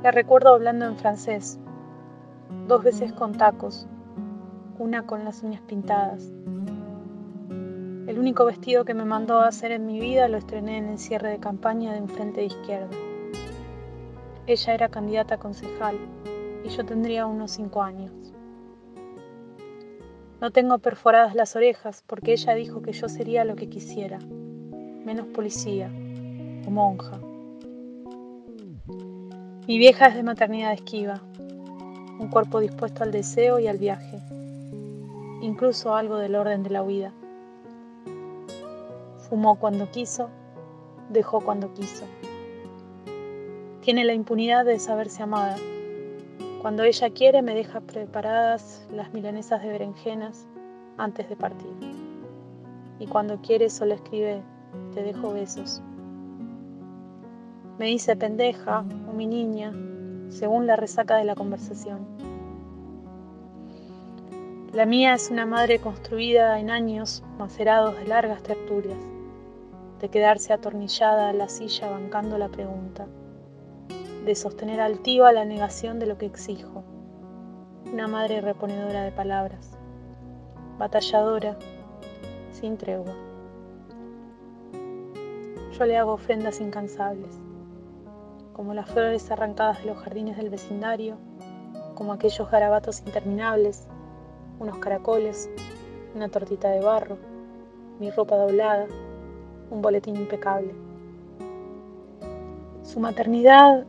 La 0.02 0.10
recuerdo 0.10 0.56
hablando 0.56 0.86
en 0.88 0.98
francés, 0.98 1.60
dos 2.68 2.84
veces 2.84 3.14
con 3.14 3.34
tacos, 3.34 3.88
una 4.80 5.06
con 5.06 5.24
las 5.24 5.44
uñas 5.44 5.62
pintadas. 5.62 6.32
El 8.08 8.18
único 8.18 8.46
vestido 8.46 8.86
que 8.86 8.96
me 8.96 9.06
mandó 9.06 9.40
a 9.40 9.50
hacer 9.50 9.72
en 9.72 9.86
mi 9.86 10.00
vida 10.00 10.28
lo 10.30 10.40
estrené 10.40 10.80
en 10.80 10.90
el 10.90 10.98
cierre 10.98 11.30
de 11.30 11.40
campaña 11.40 11.92
de 11.92 12.00
enfrente 12.00 12.40
de 12.40 12.48
izquierda. 12.48 12.90
Ella 14.48 14.74
era 14.74 14.90
candidata 14.90 15.36
a 15.36 15.40
concejal 15.40 16.00
y 16.66 16.70
yo 16.70 16.84
tendría 16.84 17.28
unos 17.28 17.52
cinco 17.52 17.84
años. 17.84 18.12
No 20.42 20.50
tengo 20.50 20.80
perforadas 20.80 21.36
las 21.36 21.56
orejas 21.56 22.04
porque 22.08 22.34
ella 22.34 22.56
dijo 22.56 22.82
que 22.82 22.94
yo 22.94 23.10
sería 23.10 23.46
lo 23.46 23.56
que 23.56 23.70
quisiera, 23.70 24.18
menos 25.06 25.28
policía 25.28 25.92
monja. 26.70 27.20
Mi 29.68 29.78
vieja 29.78 30.08
es 30.08 30.16
de 30.16 30.24
maternidad 30.24 30.74
esquiva, 30.74 31.22
un 32.20 32.28
cuerpo 32.30 32.60
dispuesto 32.60 33.04
al 33.04 33.12
deseo 33.12 33.60
y 33.60 33.68
al 33.68 33.78
viaje, 33.78 34.20
incluso 35.42 35.96
algo 35.96 36.18
del 36.18 36.36
orden 36.36 36.62
de 36.64 36.70
la 36.70 36.84
huida. 36.84 37.14
Fumó 39.30 39.56
cuando 39.56 39.90
quiso, 39.90 40.30
dejó 41.10 41.42
cuando 41.42 41.74
quiso. 41.74 42.06
Tiene 43.82 44.04
la 44.04 44.14
impunidad 44.14 44.66
de 44.66 44.78
saberse 44.78 45.24
amada. 45.24 45.56
Cuando 46.62 46.84
ella 46.84 47.10
quiere 47.10 47.42
me 47.42 47.56
deja 47.56 47.82
preparadas 47.82 48.86
las 48.92 49.14
milanesas 49.14 49.64
de 49.64 49.70
berenjenas 49.70 50.46
antes 50.98 51.30
de 51.30 51.36
partir. 51.36 51.72
Y 53.00 53.08
cuando 53.08 53.42
quiere 53.42 53.70
solo 53.70 53.96
escribe, 53.96 54.44
te 54.94 55.02
dejo 55.02 55.34
besos. 55.34 55.82
Me 57.82 57.88
dice 57.88 58.16
pendeja 58.16 58.86
o 59.10 59.12
mi 59.12 59.26
niña, 59.26 59.74
según 60.30 60.68
la 60.68 60.76
resaca 60.76 61.16
de 61.16 61.24
la 61.24 61.34
conversación. 61.34 62.06
La 64.72 64.86
mía 64.86 65.16
es 65.16 65.32
una 65.32 65.48
madre 65.48 65.80
construida 65.80 66.60
en 66.60 66.70
años 66.70 67.24
macerados 67.40 67.98
de 67.98 68.06
largas 68.06 68.44
tertulias, 68.44 69.00
de 70.00 70.10
quedarse 70.10 70.54
atornillada 70.54 71.30
a 71.30 71.34
la 71.34 71.50
silla 71.50 71.90
bancando 71.90 72.38
la 72.38 72.50
pregunta, 72.50 73.08
de 74.26 74.36
sostener 74.36 74.80
altiva 74.80 75.32
la 75.32 75.46
negación 75.46 75.98
de 75.98 76.06
lo 76.06 76.20
que 76.20 76.28
exijo. 76.28 76.84
Una 77.92 78.08
madre 78.08 78.42
reponedora 78.42 79.02
de 79.02 79.12
palabras, 79.12 79.72
batalladora, 80.78 81.58
sin 82.52 82.78
tregua. 82.78 83.16
Yo 85.72 85.86
le 85.86 85.98
hago 85.98 86.14
ofrendas 86.14 86.62
incansables 86.62 87.42
como 88.54 88.74
las 88.74 88.90
flores 88.90 89.30
arrancadas 89.32 89.80
de 89.80 89.86
los 89.86 89.98
jardines 89.98 90.38
del 90.38 90.50
vecindario, 90.50 91.18
como 91.96 92.14
aquellos 92.14 92.50
garabatos 92.50 93.02
interminables, 93.06 93.88
unos 94.60 94.78
caracoles, 94.80 95.50
una 96.16 96.30
tortita 96.30 96.70
de 96.70 96.82
barro, 96.82 97.18
mi 98.00 98.12
ropa 98.12 98.36
doblada, 98.36 98.88
un 99.70 99.82
boletín 99.82 100.16
impecable. 100.16 100.74
Su 102.84 103.00
maternidad 103.00 103.86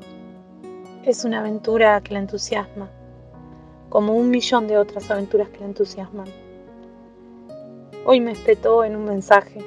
es 1.02 1.24
una 1.24 1.40
aventura 1.40 2.00
que 2.00 2.12
la 2.12 2.20
entusiasma, 2.20 2.88
como 3.88 4.14
un 4.14 4.30
millón 4.30 4.68
de 4.68 4.78
otras 4.78 5.10
aventuras 5.10 5.48
que 5.48 5.60
la 5.60 5.66
entusiasman. 5.66 6.28
Hoy 8.04 8.20
me 8.20 8.32
espetó 8.32 8.84
en 8.84 8.96
un 8.96 9.04
mensaje. 9.04 9.60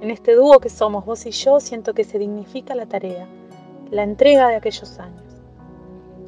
En 0.00 0.10
este 0.10 0.34
dúo 0.34 0.58
que 0.58 0.68
somos 0.68 1.04
vos 1.04 1.24
y 1.26 1.30
yo 1.30 1.60
siento 1.60 1.94
que 1.94 2.04
se 2.04 2.18
dignifica 2.18 2.74
la 2.74 2.86
tarea 2.86 3.26
la 3.94 4.02
entrega 4.02 4.48
de 4.48 4.56
aquellos 4.56 4.98
años. 4.98 5.22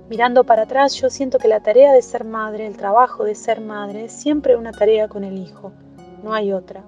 Mirando 0.09 0.45
para 0.45 0.63
atrás, 0.63 0.95
yo 0.95 1.11
siento 1.11 1.39
que 1.39 1.49
la 1.49 1.65
tarea 1.65 1.93
de 1.93 2.01
ser 2.01 2.23
madre, 2.23 2.65
el 2.65 2.77
trabajo 2.77 3.25
de 3.25 3.35
ser 3.35 3.61
madre, 3.61 4.05
es 4.05 4.13
siempre 4.13 4.55
una 4.55 4.71
tarea 4.71 5.09
con 5.09 5.25
el 5.25 5.37
hijo, 5.37 5.73
no 6.23 6.33
hay 6.33 6.53
otra. 6.53 6.85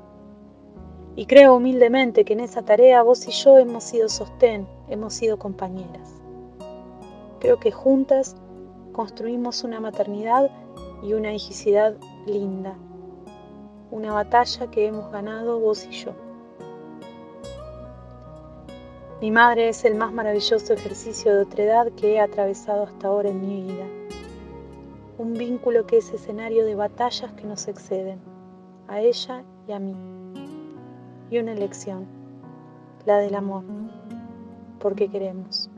Y 1.17 1.27
creo 1.27 1.57
humildemente 1.57 2.25
que 2.25 2.35
en 2.35 2.41
esa 2.41 2.63
tarea 2.63 3.03
vos 3.03 3.27
y 3.27 3.33
yo 3.33 3.59
hemos 3.59 3.83
sido 3.83 4.09
sostén, 4.09 4.69
hemos 4.89 5.15
sido 5.15 5.37
compañeras. 5.37 6.15
Creo 7.41 7.59
que 7.59 7.73
juntas 7.73 8.37
construimos 8.93 9.65
una 9.65 9.81
maternidad 9.81 10.49
y 11.03 11.13
una 11.13 11.33
hijicidad 11.35 11.97
linda, 12.25 12.77
una 13.91 14.13
batalla 14.13 14.71
que 14.71 14.87
hemos 14.87 15.11
ganado 15.11 15.59
vos 15.59 15.85
y 15.87 15.91
yo. 15.91 16.28
Mi 19.21 19.33
madre 19.33 19.69
es 19.69 19.85
el 19.85 19.97
más 19.97 20.13
maravilloso 20.13 20.73
ejercicio 20.73 21.35
de 21.35 21.43
otredad 21.43 21.91
que 21.91 22.15
he 22.15 22.21
atravesado 22.21 22.85
hasta 22.85 23.09
ahora 23.09 23.31
en 23.31 23.41
mi 23.41 23.63
vida. 23.65 23.85
Un 25.19 25.35
vínculo 25.35 25.87
que 25.89 25.97
es 25.97 26.13
escenario 26.13 26.65
de 26.65 26.77
batallas 26.77 27.33
que 27.33 27.45
nos 27.45 27.67
exceden, 27.67 28.21
a 28.87 29.01
ella 29.01 29.43
y 29.67 29.73
a 29.73 29.81
mí. 29.81 29.97
Y 31.31 31.39
una 31.39 31.51
elección, 31.51 32.07
la 33.07 33.19
del 33.19 33.35
amor, 33.35 33.65
porque 34.79 35.09
queremos. 35.09 35.69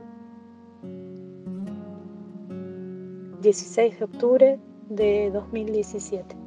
16 3.41 3.97
de 3.97 4.05
octubre 4.05 4.59
de 4.87 5.31
2017. 5.31 6.40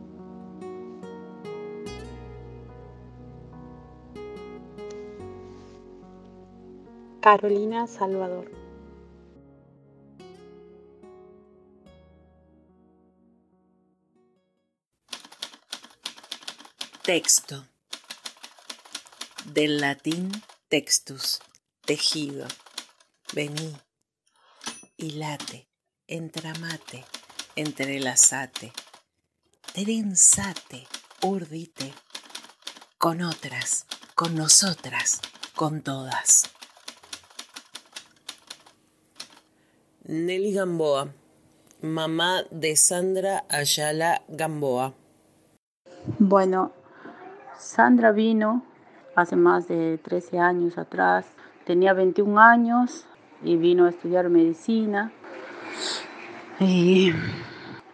Carolina 7.25 7.87
Salvador. 7.87 8.51
Texto. 17.03 17.65
Del 19.47 19.81
latín 19.81 20.33
textus, 20.69 21.41
tejido. 21.87 22.47
Vení, 23.33 23.75
hilate, 24.99 25.67
entramate, 26.07 27.07
entrelazate, 27.57 28.71
trenzate, 29.73 30.87
urdite, 31.23 31.95
con 32.99 33.23
otras, 33.23 33.87
con 34.15 34.35
nosotras, 34.35 35.23
con 35.55 35.81
todas. 35.81 36.54
Nelly 40.07 40.53
Gamboa, 40.53 41.09
mamá 41.81 42.43
de 42.51 42.77
Sandra 42.77 43.45
Ayala 43.49 44.21
Gamboa. 44.29 44.93
Bueno, 46.19 46.73
Sandra 47.59 48.13
vino 48.13 48.67
hace 49.15 49.35
más 49.35 49.67
de 49.67 49.97
13 49.97 50.41
años 50.41 50.77
atrás. 50.77 51.25
Tenía 51.65 51.95
21 51.95 52.39
años 52.39 53.07
y 53.43 53.57
vino 53.57 53.87
a 53.87 53.89
estudiar 53.89 54.29
medicina. 54.29 55.11
Y, 56.61 57.15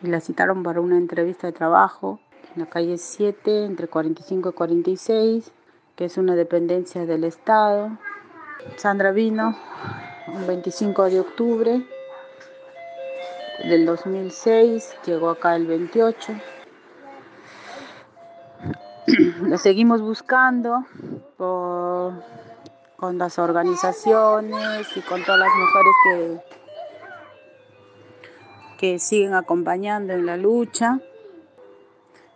la 0.02 0.20
citaron 0.20 0.64
para 0.64 0.80
una 0.80 0.96
entrevista 0.96 1.46
de 1.46 1.52
trabajo 1.52 2.18
en 2.56 2.62
la 2.62 2.68
calle 2.68 2.98
7, 2.98 3.66
entre 3.66 3.86
45 3.86 4.48
y 4.48 4.52
46, 4.52 5.52
que 5.94 6.06
es 6.06 6.18
una 6.18 6.34
dependencia 6.34 7.06
del 7.06 7.22
Estado. 7.22 7.96
Sandra 8.78 9.12
vino 9.12 9.56
el 10.26 10.44
25 10.44 11.04
de 11.04 11.20
octubre 11.20 11.86
del 13.64 13.86
2006, 13.86 14.96
llegó 15.04 15.30
acá 15.30 15.56
el 15.56 15.66
28. 15.66 16.32
Lo 19.42 19.58
seguimos 19.58 20.00
buscando 20.00 20.84
con 21.36 23.18
las 23.18 23.38
organizaciones 23.38 24.96
y 24.96 25.00
con 25.00 25.24
todas 25.24 25.40
las 25.40 25.50
mujeres 25.54 25.94
que, 26.04 26.40
que 28.78 28.98
siguen 28.98 29.34
acompañando 29.34 30.12
en 30.12 30.26
la 30.26 30.36
lucha. 30.36 31.00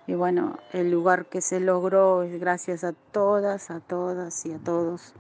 Y 0.07 0.15
bueno, 0.15 0.59
el 0.73 0.91
lugar 0.91 1.27
que 1.27 1.41
se 1.41 1.61
logró 1.61 2.23
es 2.23 2.39
gracias 2.39 2.85
a 2.85 2.93
todas, 2.93 3.71
a 3.71 3.81
todas 3.81 4.45
y 4.47 4.53
a 4.53 4.59
todos 4.59 5.15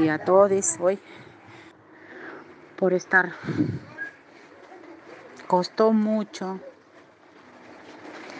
y 0.00 0.08
a 0.08 0.24
todos 0.24 0.76
hoy 0.80 0.98
por 2.76 2.92
estar 2.92 3.32
costó 5.48 5.92
mucho 5.92 6.60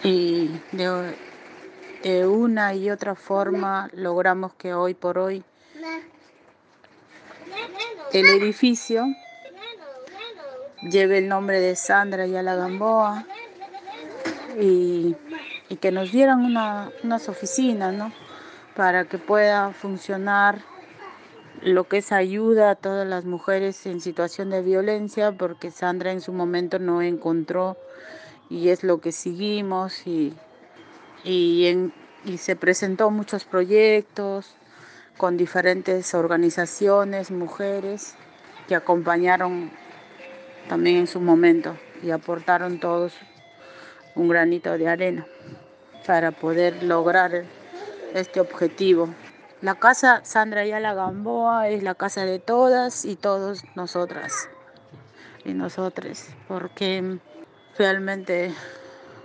y 0.03 0.49
de, 0.71 2.27
una 2.27 2.75
y 2.75 2.89
otra 2.91 3.15
forma 3.15 3.89
logramos 3.93 4.53
que 4.53 4.73
hoy 4.73 4.93
por 4.93 5.17
hoy 5.17 5.43
el 8.13 8.25
edificio 8.27 9.07
lleve 10.83 11.17
el 11.17 11.27
nombre 11.27 11.59
de 11.59 11.75
Sandra 11.75 12.27
y 12.27 12.35
a 12.37 12.43
la 12.43 12.55
Gamboa 12.55 13.25
y, 14.59 15.15
que 15.81 15.91
nos 15.91 16.11
dieran 16.11 16.45
unas 16.45 17.29
oficinas 17.29 17.93
¿no? 17.93 18.11
para 18.75 19.05
que 19.05 19.17
pueda 19.17 19.71
funcionar 19.71 20.59
lo 21.61 21.87
que 21.87 21.97
es 21.97 22.11
ayuda 22.11 22.71
a 22.71 22.75
todas 22.75 23.07
las 23.07 23.25
mujeres 23.25 23.85
en 23.85 24.01
situación 24.01 24.49
de 24.49 24.61
violencia, 24.61 25.31
porque 25.31 25.71
Sandra 25.71 26.11
en 26.11 26.21
su 26.21 26.31
momento 26.31 26.79
no 26.79 27.01
encontró 27.01 27.77
y 28.49 28.69
es 28.69 28.83
lo 28.83 28.99
que 28.99 29.11
seguimos 29.11 30.07
y, 30.07 30.33
y, 31.23 31.91
se 32.37 32.55
presentó 32.55 33.11
muchos 33.11 33.45
proyectos 33.45 34.55
con 35.17 35.37
diferentes 35.37 36.13
organizaciones, 36.13 37.31
mujeres 37.31 38.15
que 38.67 38.75
acompañaron 38.75 39.71
también 40.67 40.97
en 40.97 41.07
su 41.07 41.19
momento 41.19 41.75
y 42.01 42.11
aportaron 42.11 42.79
todos 42.79 43.13
un 44.15 44.29
granito 44.29 44.77
de 44.77 44.87
arena 44.87 45.25
para 46.05 46.31
poder 46.31 46.83
lograr 46.83 47.43
este 48.13 48.39
objetivo. 48.39 49.09
La 49.61 49.75
casa 49.75 50.21
Sandra 50.23 50.61
Ayala 50.61 50.93
Gamboa 50.93 51.67
es 51.67 51.83
la 51.83 51.93
casa 51.93 52.23
de 52.23 52.39
todas 52.39 53.03
y 53.03 53.17
todos 53.17 53.65
nosotras 53.75 54.47
y 55.43 55.53
nosotros, 55.53 56.27
porque 56.47 57.17
realmente 57.77 58.53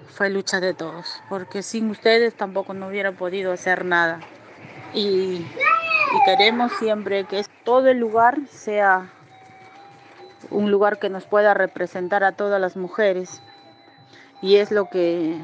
fue 0.09 0.31
lucha 0.31 0.59
de 0.59 0.75
todos, 0.75 1.23
porque 1.29 1.63
sin 1.63 1.89
ustedes 1.89 2.35
tampoco 2.35 2.75
no 2.75 2.89
hubiera 2.89 3.13
podido 3.13 3.53
hacer 3.53 3.85
nada. 3.85 4.19
Y 4.93 5.47
queremos 6.25 6.73
siempre 6.81 7.27
que 7.27 7.45
todo 7.63 7.87
el 7.87 7.99
lugar 7.99 8.39
sea 8.51 9.13
un 10.51 10.73
lugar 10.73 10.99
que 10.99 11.11
nos 11.11 11.27
pueda 11.27 11.55
representar 11.55 12.25
a 12.25 12.33
todas 12.33 12.61
las 12.61 12.77
mujeres. 12.77 13.41
Y 14.43 14.57
es 14.57 14.73
lo 14.73 14.91
que 14.91 15.39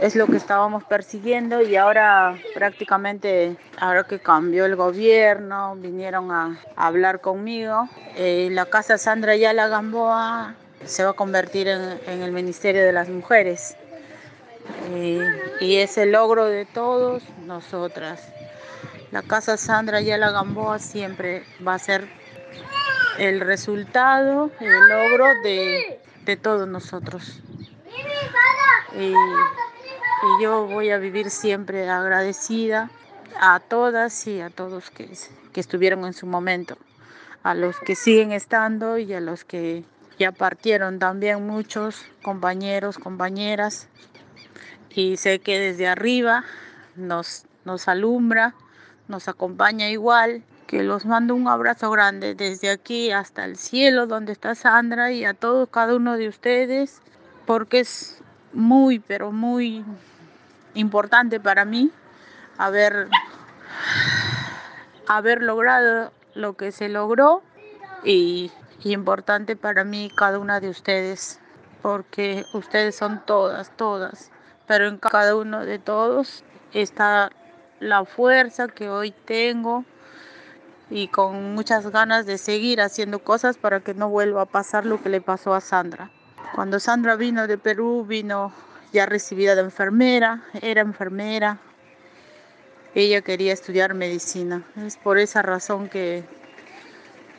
es 0.00 0.16
lo 0.16 0.26
que 0.26 0.36
estábamos 0.36 0.84
persiguiendo 0.84 1.62
y 1.62 1.76
ahora 1.76 2.36
prácticamente, 2.54 3.56
ahora 3.78 4.04
que 4.04 4.18
cambió 4.18 4.64
el 4.64 4.76
gobierno, 4.76 5.76
vinieron 5.76 6.30
a, 6.32 6.58
hablar 6.76 7.20
conmigo. 7.20 7.88
Eh, 8.16 8.48
la 8.50 8.66
Casa 8.66 8.98
Sandra 8.98 9.36
Yala 9.36 9.68
Gamboa 9.68 10.54
se 10.84 11.04
va 11.04 11.10
a 11.10 11.14
convertir 11.14 11.68
en, 11.68 12.22
el 12.22 12.32
Ministerio 12.32 12.84
de 12.84 12.92
las 12.92 13.08
Mujeres. 13.08 13.76
Eh, 14.90 15.20
y 15.60 15.76
es 15.76 15.96
el 15.98 16.12
logro 16.12 16.46
de 16.46 16.64
todos 16.64 17.22
nosotras. 17.46 18.20
La 19.10 19.22
Casa 19.22 19.56
Sandra 19.56 20.00
Yala 20.00 20.30
Gamboa 20.30 20.78
siempre 20.78 21.44
va 21.66 21.74
a 21.74 21.78
ser 21.78 22.08
el 23.18 23.40
resultado, 23.40 24.50
el 24.60 24.88
logro 24.88 25.26
de, 25.44 26.00
de 26.24 26.36
todos 26.36 26.66
nosotros. 26.66 27.40
Y, 28.96 29.12
y 30.22 30.42
yo 30.42 30.66
voy 30.66 30.90
a 30.90 30.98
vivir 30.98 31.30
siempre 31.30 31.88
agradecida 31.88 32.90
a 33.40 33.60
todas 33.60 34.26
y 34.26 34.40
a 34.40 34.50
todos 34.50 34.90
que, 34.90 35.10
que 35.52 35.60
estuvieron 35.60 36.04
en 36.04 36.12
su 36.12 36.26
momento, 36.26 36.76
a 37.42 37.54
los 37.54 37.78
que 37.80 37.96
siguen 37.96 38.32
estando 38.32 38.98
y 38.98 39.12
a 39.12 39.20
los 39.20 39.44
que 39.44 39.84
ya 40.18 40.32
partieron 40.32 40.98
también 40.98 41.46
muchos 41.46 42.04
compañeros, 42.22 42.98
compañeras. 42.98 43.88
Y 44.90 45.16
sé 45.16 45.40
que 45.40 45.58
desde 45.58 45.88
arriba 45.88 46.44
nos, 46.94 47.46
nos 47.64 47.88
alumbra, 47.88 48.54
nos 49.08 49.28
acompaña 49.28 49.90
igual. 49.90 50.44
Que 50.66 50.82
los 50.82 51.04
mando 51.04 51.34
un 51.34 51.46
abrazo 51.46 51.90
grande 51.90 52.34
desde 52.34 52.70
aquí 52.70 53.10
hasta 53.10 53.44
el 53.44 53.56
cielo 53.56 54.06
donde 54.06 54.32
está 54.32 54.54
Sandra 54.54 55.12
y 55.12 55.24
a 55.24 55.34
todos, 55.34 55.68
cada 55.68 55.94
uno 55.94 56.16
de 56.16 56.28
ustedes, 56.28 57.02
porque 57.44 57.80
es 57.80 58.22
muy, 58.54 58.98
pero 58.98 59.32
muy 59.32 59.84
importante 60.74 61.40
para 61.40 61.64
mí 61.64 61.90
haber, 62.58 63.08
haber 65.06 65.42
logrado 65.42 66.12
lo 66.34 66.56
que 66.56 66.72
se 66.72 66.88
logró 66.88 67.42
y, 68.04 68.50
importante 68.84 69.56
para 69.56 69.82
mí 69.82 70.10
cada 70.14 70.38
una 70.38 70.60
de 70.60 70.68
ustedes, 70.68 71.40
porque 71.80 72.44
ustedes 72.52 72.94
son 72.94 73.24
todas, 73.24 73.74
todas, 73.76 74.30
pero 74.66 74.88
en 74.88 74.98
cada 74.98 75.36
uno 75.36 75.64
de 75.64 75.78
todos 75.78 76.44
está 76.74 77.30
la 77.80 78.04
fuerza 78.04 78.68
que 78.68 78.90
hoy 78.90 79.14
tengo 79.24 79.86
y 80.90 81.08
con 81.08 81.54
muchas 81.54 81.90
ganas 81.90 82.26
de 82.26 82.36
seguir 82.36 82.82
haciendo 82.82 83.20
cosas 83.20 83.56
para 83.56 83.80
que 83.80 83.94
no 83.94 84.10
vuelva 84.10 84.42
a 84.42 84.46
pasar 84.46 84.84
lo 84.84 85.02
que 85.02 85.08
le 85.08 85.22
pasó 85.22 85.54
a 85.54 85.62
Sandra. 85.62 86.10
Cuando 86.54 86.78
Sandra 86.78 87.16
vino 87.16 87.48
de 87.48 87.58
Perú, 87.58 88.04
vino 88.06 88.52
ya 88.92 89.06
recibida 89.06 89.56
de 89.56 89.62
enfermera, 89.62 90.44
era 90.62 90.82
enfermera. 90.82 91.58
Ella 92.94 93.22
quería 93.22 93.52
estudiar 93.52 93.94
medicina. 93.94 94.62
Es 94.76 94.96
por 94.96 95.18
esa 95.18 95.42
razón 95.42 95.88
que 95.88 96.22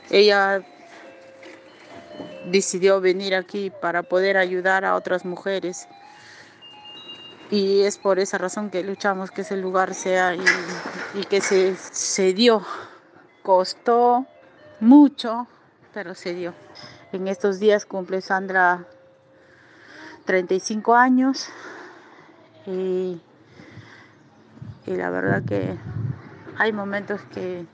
ella 0.10 0.66
decidió 2.48 3.00
venir 3.00 3.36
aquí 3.36 3.70
para 3.70 4.04
poder 4.04 4.36
ayudar 4.36 4.84
a 4.84 4.96
otras 4.96 5.24
mujeres. 5.24 5.88
Y 7.50 7.84
es 7.84 7.98
por 7.98 8.20
esa 8.20 8.38
razón 8.38 8.70
que 8.70 8.84
luchamos 8.84 9.32
que 9.32 9.44
ese 9.44 9.56
lugar 9.56 9.94
sea 9.94 10.36
y, 10.36 11.24
que 11.24 11.40
se, 11.40 11.78
se 11.78 12.34
dio. 12.34 12.66
Costó 13.44 14.26
mucho, 14.82 15.48
pero 15.94 16.16
se 16.16 16.34
dio. 16.34 16.54
En 17.14 17.30
estos 17.30 17.62
días 17.62 17.86
cumple 17.86 18.20
Sandra 18.20 18.86
35 20.26 20.96
años 20.96 21.50
y, 22.66 23.22
la 24.88 25.10
verdad 25.10 25.44
que 25.44 25.78
hay 26.58 26.74
momentos 26.74 27.22
que, 27.34 27.66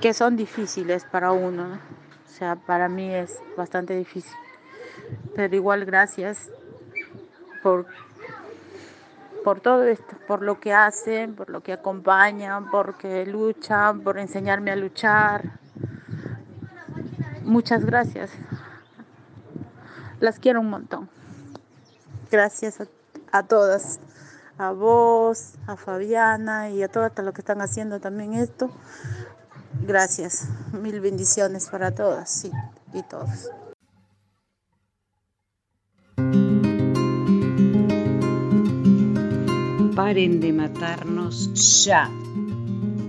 que 0.00 0.14
son 0.14 0.36
difíciles 0.36 1.04
para 1.04 1.32
uno, 1.32 1.64
o 1.64 2.28
sea, 2.28 2.56
para 2.56 2.88
mí 2.88 3.12
es 3.12 3.40
bastante 3.56 3.96
difícil, 3.96 4.36
pero 5.34 5.54
igual 5.54 5.84
gracias 5.84 6.48
por, 7.62 7.86
por 9.44 9.60
todo 9.60 9.82
esto, 9.84 10.16
por 10.28 10.42
lo 10.42 10.60
que 10.60 10.72
hacen, 10.72 11.34
por 11.34 11.50
lo 11.50 11.62
que 11.62 11.72
acompañan, 11.72 12.70
porque 12.70 13.26
luchan, 13.26 14.00
por 14.00 14.18
enseñarme 14.18 14.70
a 14.70 14.76
luchar. 14.76 15.42
Muchas 17.42 17.84
gracias. 17.84 18.30
Las 20.22 20.38
quiero 20.38 20.60
un 20.60 20.70
montón. 20.70 21.10
Gracias 22.30 22.78
a, 23.32 23.42
todas, 23.42 23.98
a 24.56 24.70
vos, 24.70 25.54
a 25.66 25.76
Fabiana 25.76 26.70
y 26.70 26.80
a 26.84 26.86
todas 26.86 27.10
las 27.18 27.34
que 27.34 27.40
están 27.40 27.60
haciendo 27.60 27.98
también 27.98 28.34
esto. 28.34 28.70
Gracias, 29.84 30.46
mil 30.80 31.00
bendiciones 31.00 31.68
para 31.68 31.92
todas 31.92 32.44
y 32.94 33.02
todos. 33.02 33.50
Paren 39.96 40.40
de 40.40 40.52
matarnos 40.52 41.84
ya. 41.84 42.08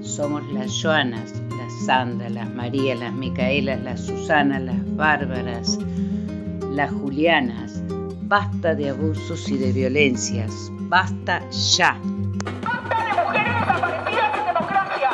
Somos 0.02 0.52
las 0.52 0.72
Joanas, 0.82 1.32
las 1.60 1.86
Sandra, 1.86 2.32
las 2.32 2.52
María, 2.52 2.96
las 2.96 3.14
Micaelas, 3.14 3.80
las 3.84 4.02
Susana, 4.02 4.60
las 4.60 4.96
Bárbaras 4.96 5.78
las 6.74 6.92
Julianas. 6.92 7.82
Basta 8.24 8.74
de 8.74 8.90
abusos 8.90 9.48
y 9.50 9.58
de 9.58 9.72
violencias. 9.72 10.52
Basta 10.72 11.48
ya. 11.50 12.00
¡Basta 12.64 13.06
de 13.06 13.14
mujeres 13.24 13.54
desaparecidas 13.60 14.38
en 14.40 14.46
democracia! 14.46 15.10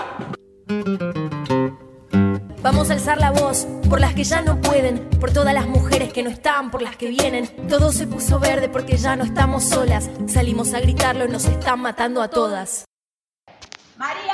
Vamos 2.62 2.90
a 2.90 2.94
alzar 2.94 3.18
la 3.18 3.32
voz 3.32 3.68
por 3.90 4.00
las 4.00 4.14
que 4.14 4.24
ya 4.24 4.42
no 4.42 4.62
pueden, 4.62 5.10
por 5.20 5.32
todas 5.32 5.54
las 5.54 5.68
mujeres 5.68 6.14
que 6.14 6.24
no 6.24 6.30
están, 6.30 6.72
por 6.72 6.82
las 6.82 6.96
que 6.96 7.10
vienen. 7.10 7.50
Todo 7.68 7.92
se 7.92 8.08
puso 8.08 8.40
verde 8.40 8.70
porque 8.70 8.96
ya 8.96 9.18
no 9.18 9.26
estamos 9.26 9.66
solas. 9.66 10.10
Salimos 10.28 10.74
a 10.74 10.80
gritarlo 10.80 11.26
y 11.26 11.30
nos 11.30 11.46
están 11.46 11.82
matando 11.82 12.22
a 12.22 12.30
todas. 12.30 12.86
María 13.98 14.29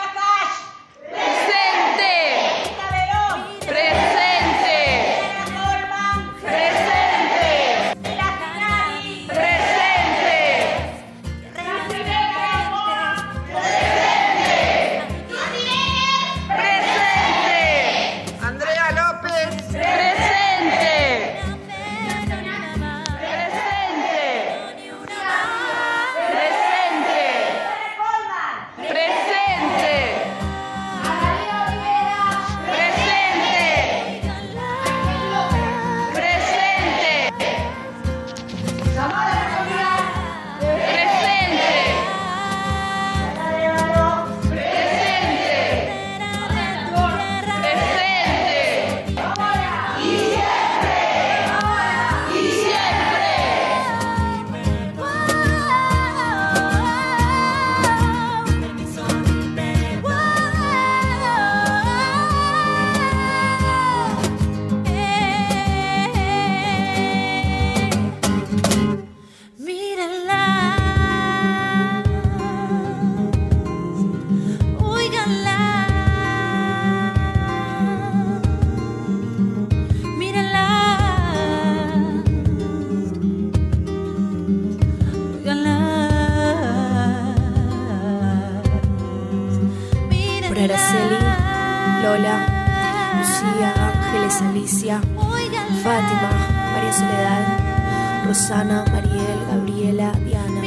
Fátima, 94.68 96.32
María 96.74 96.91
Soledad, 96.91 98.26
Rosana, 98.26 98.84
Mariel, 98.91 99.39
Gabriela, 99.47 100.11
Diana, 100.26 100.61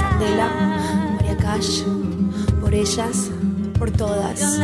Candela, 0.00 0.48
María 1.16 1.36
Cash, 1.38 1.82
por 2.60 2.74
ellas, 2.74 3.30
por 3.78 3.90
todas. 3.90 4.58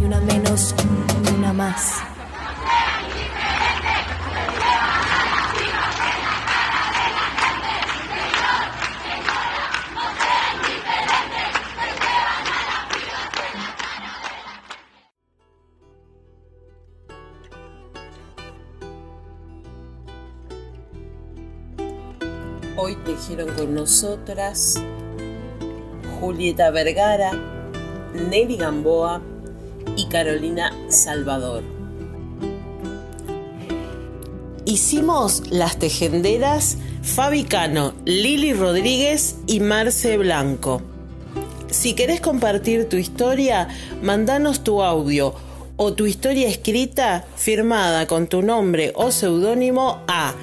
Ni 0.00 0.04
una 0.04 0.20
menos, 0.20 0.74
ni 1.22 1.30
una 1.36 1.52
más. 1.52 2.13
Con 23.34 23.74
nosotras 23.74 24.80
Julieta 26.20 26.70
Vergara, 26.70 27.32
Nelly 28.30 28.56
Gamboa 28.56 29.20
y 29.96 30.06
Carolina 30.06 30.72
Salvador. 30.88 31.64
Hicimos 34.64 35.50
las 35.50 35.80
tejenderas 35.80 36.78
Fabi 37.02 37.42
Cano, 37.42 37.94
Lili 38.04 38.52
Rodríguez 38.52 39.34
y 39.48 39.58
Marce 39.58 40.16
Blanco. 40.16 40.80
Si 41.70 41.94
querés 41.94 42.20
compartir 42.20 42.88
tu 42.88 42.96
historia, 42.96 43.66
mandanos 44.00 44.62
tu 44.62 44.80
audio 44.80 45.34
o 45.76 45.92
tu 45.94 46.06
historia 46.06 46.48
escrita 46.48 47.24
firmada 47.34 48.06
con 48.06 48.28
tu 48.28 48.42
nombre 48.42 48.92
o 48.94 49.10
seudónimo 49.10 50.04
a 50.06 50.34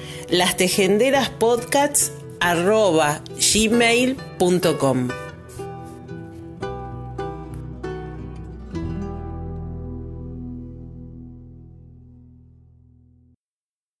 lastejenderaspodcasts.gmail.com 2.42 5.21